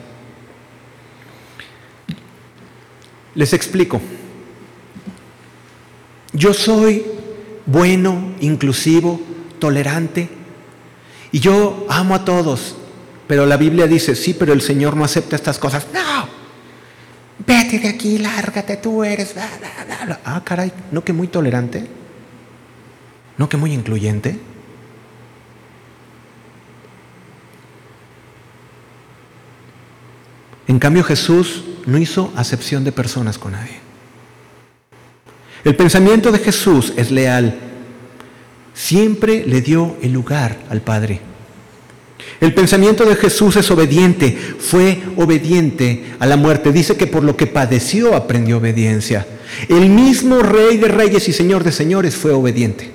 [3.34, 4.00] Les explico.
[6.32, 7.04] Yo soy
[7.66, 9.20] bueno, inclusivo,
[9.58, 10.28] tolerante,
[11.32, 12.76] y yo amo a todos,
[13.26, 15.86] pero la Biblia dice, sí, pero el Señor no acepta estas cosas.
[15.92, 16.28] No.
[17.46, 19.34] vete de aquí, lárgate, tú eres...
[20.24, 21.86] Ah, caray, ¿no que muy tolerante?
[23.38, 24.38] ¿No que muy incluyente?
[30.66, 33.80] En cambio Jesús no hizo acepción de personas con nadie.
[35.64, 37.58] El pensamiento de Jesús es leal.
[38.74, 41.20] Siempre le dio el lugar al Padre.
[42.40, 46.72] El pensamiento de Jesús es obediente, fue obediente a la muerte.
[46.72, 49.26] Dice que por lo que padeció aprendió obediencia.
[49.68, 52.90] El mismo Rey de Reyes y Señor de Señores fue obediente.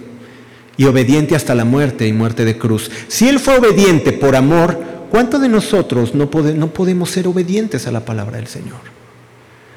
[0.77, 2.91] Y obediente hasta la muerte y muerte de cruz.
[3.07, 7.91] Si Él fue obediente por amor, ¿cuántos de nosotros no, no podemos ser obedientes a
[7.91, 8.80] la palabra del Señor?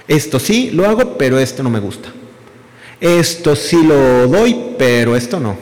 [0.06, 2.10] Esto sí lo hago, pero esto no me gusta.
[3.00, 5.56] Esto sí lo doy, pero esto no.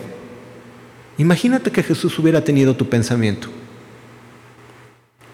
[1.16, 3.48] Imagínate que Jesús hubiera tenido tu pensamiento.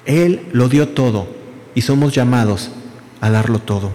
[0.06, 1.28] Él lo dio todo
[1.74, 2.70] y somos llamados
[3.20, 3.92] a darlo todo.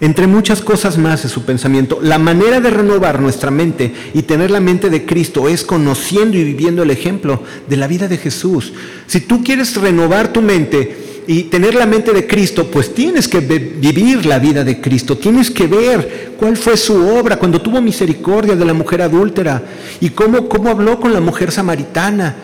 [0.00, 4.50] Entre muchas cosas más de su pensamiento, la manera de renovar nuestra mente y tener
[4.50, 8.72] la mente de Cristo es conociendo y viviendo el ejemplo de la vida de Jesús.
[9.06, 13.40] Si tú quieres renovar tu mente y tener la mente de Cristo, pues tienes que
[13.40, 18.56] vivir la vida de Cristo, tienes que ver cuál fue su obra cuando tuvo misericordia
[18.56, 19.62] de la mujer adúltera
[20.00, 22.34] y cómo, cómo habló con la mujer samaritana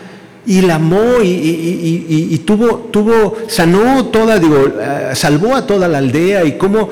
[0.45, 6.43] y la amó y, tuvo, tuvo, sanó toda, digo, eh, salvó a toda la aldea
[6.43, 6.89] y cómo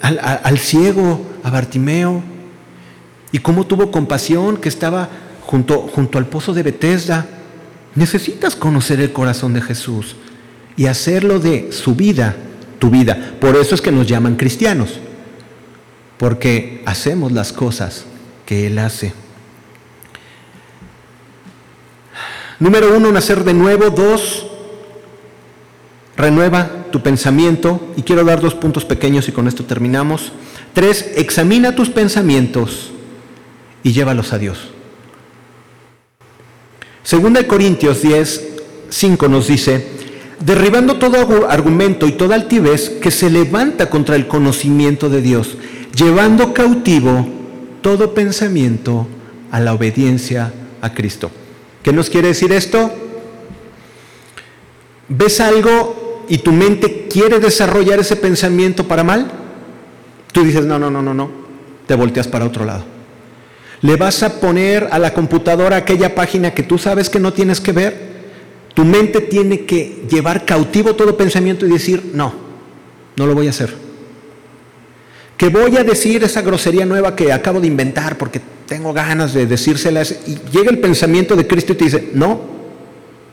[0.00, 2.22] al, ciego, a Bartimeo,
[3.32, 5.08] y cómo tuvo compasión que estaba
[5.42, 7.26] junto, junto al pozo de Bethesda.
[7.94, 10.16] Necesitas conocer el corazón de Jesús
[10.76, 12.36] y hacerlo de su vida,
[12.78, 13.34] tu vida.
[13.40, 15.00] Por eso es que nos llaman cristianos,
[16.18, 18.04] porque hacemos las cosas
[18.46, 19.25] que Él hace.
[22.58, 23.90] Número uno, nacer de nuevo.
[23.90, 24.46] Dos,
[26.16, 27.80] renueva tu pensamiento.
[27.96, 30.32] Y quiero dar dos puntos pequeños y con esto terminamos.
[30.72, 32.90] Tres, examina tus pensamientos
[33.82, 34.70] y llévalos a Dios.
[37.02, 38.48] Segunda de Corintios 10,
[38.88, 39.86] 5 nos dice,
[40.40, 45.56] derribando todo argumento y toda altivez que se levanta contra el conocimiento de Dios,
[45.94, 47.28] llevando cautivo
[47.80, 49.06] todo pensamiento
[49.52, 50.52] a la obediencia
[50.82, 51.30] a Cristo.
[51.86, 52.90] ¿Qué nos quiere decir esto?
[55.06, 59.30] ¿Ves algo y tu mente quiere desarrollar ese pensamiento para mal?
[60.32, 61.30] Tú dices, no, no, no, no, no,
[61.86, 62.84] te volteas para otro lado.
[63.82, 67.60] Le vas a poner a la computadora aquella página que tú sabes que no tienes
[67.60, 68.16] que ver.
[68.74, 72.34] Tu mente tiene que llevar cautivo todo pensamiento y decir, no,
[73.14, 73.85] no lo voy a hacer.
[75.36, 79.46] Que voy a decir esa grosería nueva que acabo de inventar porque tengo ganas de
[79.46, 82.40] decírselas, y llega el pensamiento de Cristo y te dice, no,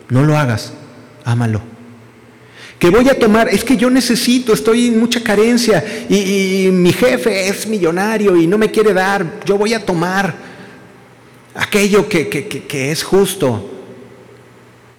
[0.09, 0.73] no lo hagas,
[1.25, 1.61] ámalo.
[2.77, 7.47] Que voy a tomar, es que yo necesito, estoy en mucha carencia y, mi jefe
[7.47, 10.35] es millonario y no me quiere dar, yo voy a tomar
[11.55, 13.69] aquello que, que es justo.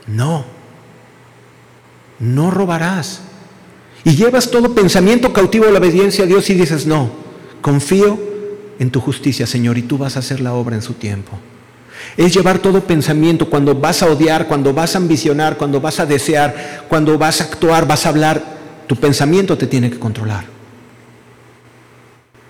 [0.06, 0.44] No,
[2.18, 3.20] no robarás.
[4.04, 7.10] Y llevas todo pensamiento cautivo a la obediencia a Dios y dices, no,
[7.62, 8.18] confío
[8.78, 11.38] en tu justicia, Señor, y tú vas a hacer la obra en su tiempo.
[12.16, 16.06] Es llevar todo pensamiento cuando vas a odiar, cuando vas a ambicionar, cuando vas a
[16.06, 18.42] desear, cuando vas a actuar, vas a hablar,
[18.86, 20.44] tu pensamiento te tiene que controlar.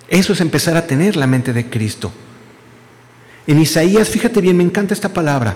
[0.09, 2.11] Eso es empezar a tener la mente de Cristo.
[3.47, 5.55] En Isaías, fíjate bien, me encanta esta palabra.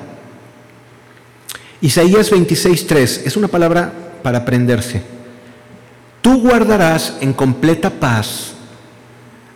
[1.81, 3.91] Isaías 26.3 es una palabra
[4.23, 5.18] para aprenderse.
[6.21, 8.53] Tú guardarás en completa paz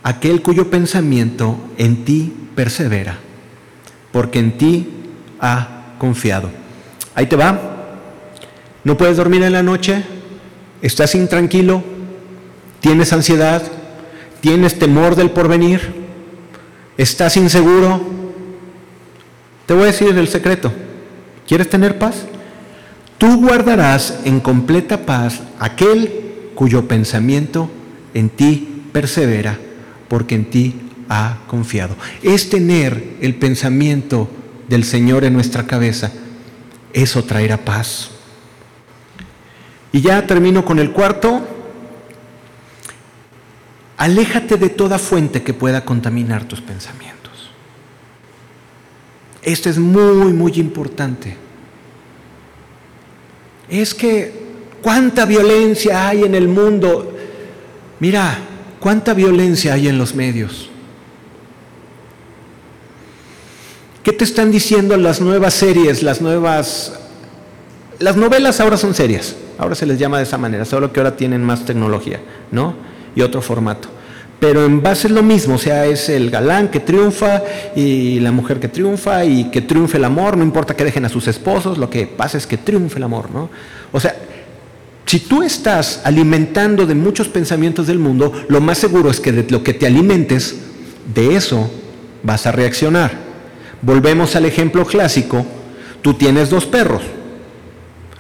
[0.02, 3.18] aquel cuyo pensamiento en ti persevera,
[4.12, 4.88] porque en ti
[5.40, 6.50] ha confiado.
[7.16, 7.60] Ahí te va.
[8.84, 10.04] No puedes dormir en la noche,
[10.82, 11.84] estás intranquilo,
[12.82, 13.62] tienes ansiedad,
[14.42, 16.04] tienes temor del porvenir,
[16.98, 18.02] estás inseguro.
[19.66, 20.72] Te voy a decir el secreto.
[21.48, 22.26] ¿Quieres tener paz?
[23.18, 27.70] Tú guardarás en completa paz aquel cuyo pensamiento
[28.14, 29.58] en ti persevera
[30.08, 30.76] porque en ti
[31.10, 31.96] ha confiado.
[32.22, 34.30] Es tener el pensamiento
[34.68, 36.12] del Señor en nuestra cabeza.
[36.94, 38.12] Eso traerá paz.
[39.92, 41.48] Y ya termino con el cuarto.
[43.98, 47.52] Aléjate de toda fuente que pueda contaminar tus pensamientos.
[49.42, 51.38] Esto es muy, muy importante.
[53.70, 54.53] Es que
[54.84, 57.12] cuánta violencia hay en el mundo.
[58.00, 58.38] Mira,
[58.84, 60.70] ¿Cuánta violencia hay en los medios?
[64.04, 67.00] ¿Qué te están diciendo las nuevas series, las nuevas...
[68.00, 69.38] Las novelas ahora son serias.
[69.58, 72.20] Ahora se les llama de esa manera, solo que ahora tienen más tecnología,
[72.52, 72.76] ¿no?
[73.16, 73.88] Y otro formato.
[74.42, 77.42] Pero en base es lo mismo, o sea, es el galán que triunfa
[77.78, 81.10] y la mujer que triunfa y que triunfe el amor, no importa que dejen a
[81.10, 83.50] sus esposos, lo que pasa es que triunfe el amor, ¿no?
[83.94, 84.14] O sea,
[85.06, 89.50] si tú estás alimentando de muchos pensamientos del mundo, lo más seguro es que de
[89.50, 90.56] lo que te alimentes,
[91.14, 91.70] de eso
[92.24, 93.12] vas a reaccionar.
[93.82, 95.46] Volvemos al ejemplo clásico,
[96.02, 97.04] tú tienes dos perros,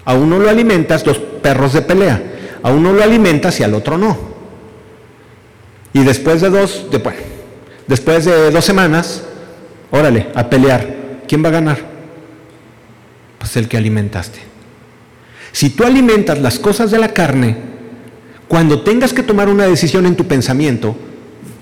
[0.05, 2.21] a uno lo alimentas, dos perros de pelea,
[2.61, 4.33] a uno lo alimentas y al otro no.
[5.93, 7.19] Y después de dos, de, bueno,
[7.87, 9.23] después de dos semanas,
[9.91, 11.03] órale, a pelear.
[11.27, 11.77] ¿Quién va a ganar?
[13.37, 14.52] Pues el que alimentaste.
[15.53, 17.55] Si tú alimentas las cosas de la carne,
[18.49, 20.97] cuando tengas que tomar una decisión en tu pensamiento,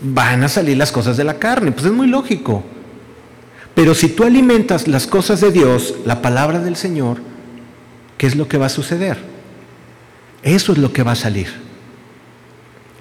[0.01, 1.71] van a salir las cosas de la carne.
[1.71, 2.63] Pues es muy lógico.
[3.75, 7.19] Pero si tú alimentas las cosas de Dios, la palabra del Señor,
[8.17, 9.19] ¿qué es lo que va a suceder?
[10.41, 11.49] Eso es lo que va a salir.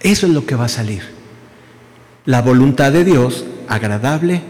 [0.01, 1.21] Eso es lo que va a salir
[2.31, 4.43] la voluntad de Dios agradable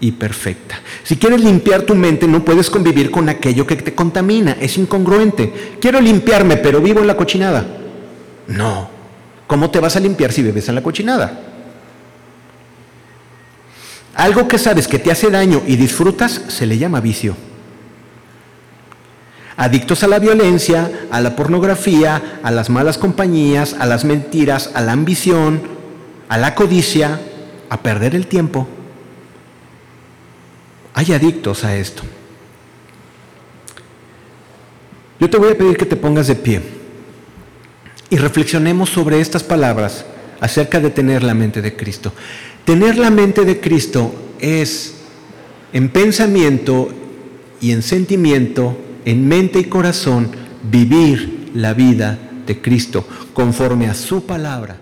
[0.00, 0.80] y perfecta.
[1.02, 5.76] Si quieres limpiar tu mente, no puedes convivir con aquello que te contamina, es incongruente.
[5.80, 7.66] Quiero limpiarme, pero vivo en la cochinada.
[8.46, 8.90] No.
[9.46, 11.40] ¿Cómo te vas a limpiar si vives en la cochinada?
[14.14, 17.36] Algo que sabes que te hace daño y disfrutas se le llama vicio.
[19.56, 24.80] Adictos a la violencia, a la pornografía, a las malas compañías, a las mentiras, a
[24.80, 25.62] la ambición,
[26.28, 27.20] a la codicia,
[27.68, 28.68] a perder el tiempo.
[30.98, 32.02] Hay adictos a esto.
[35.20, 36.60] Yo te voy a pedir que te pongas de pie
[38.10, 40.04] y reflexionemos sobre estas palabras
[40.40, 42.12] acerca de tener la mente de Cristo.
[42.64, 44.94] Tener la mente de Cristo es
[45.72, 46.88] en pensamiento
[47.60, 50.32] y en sentimiento, en mente y corazón,
[50.64, 54.80] vivir la vida de Cristo conforme a su palabra.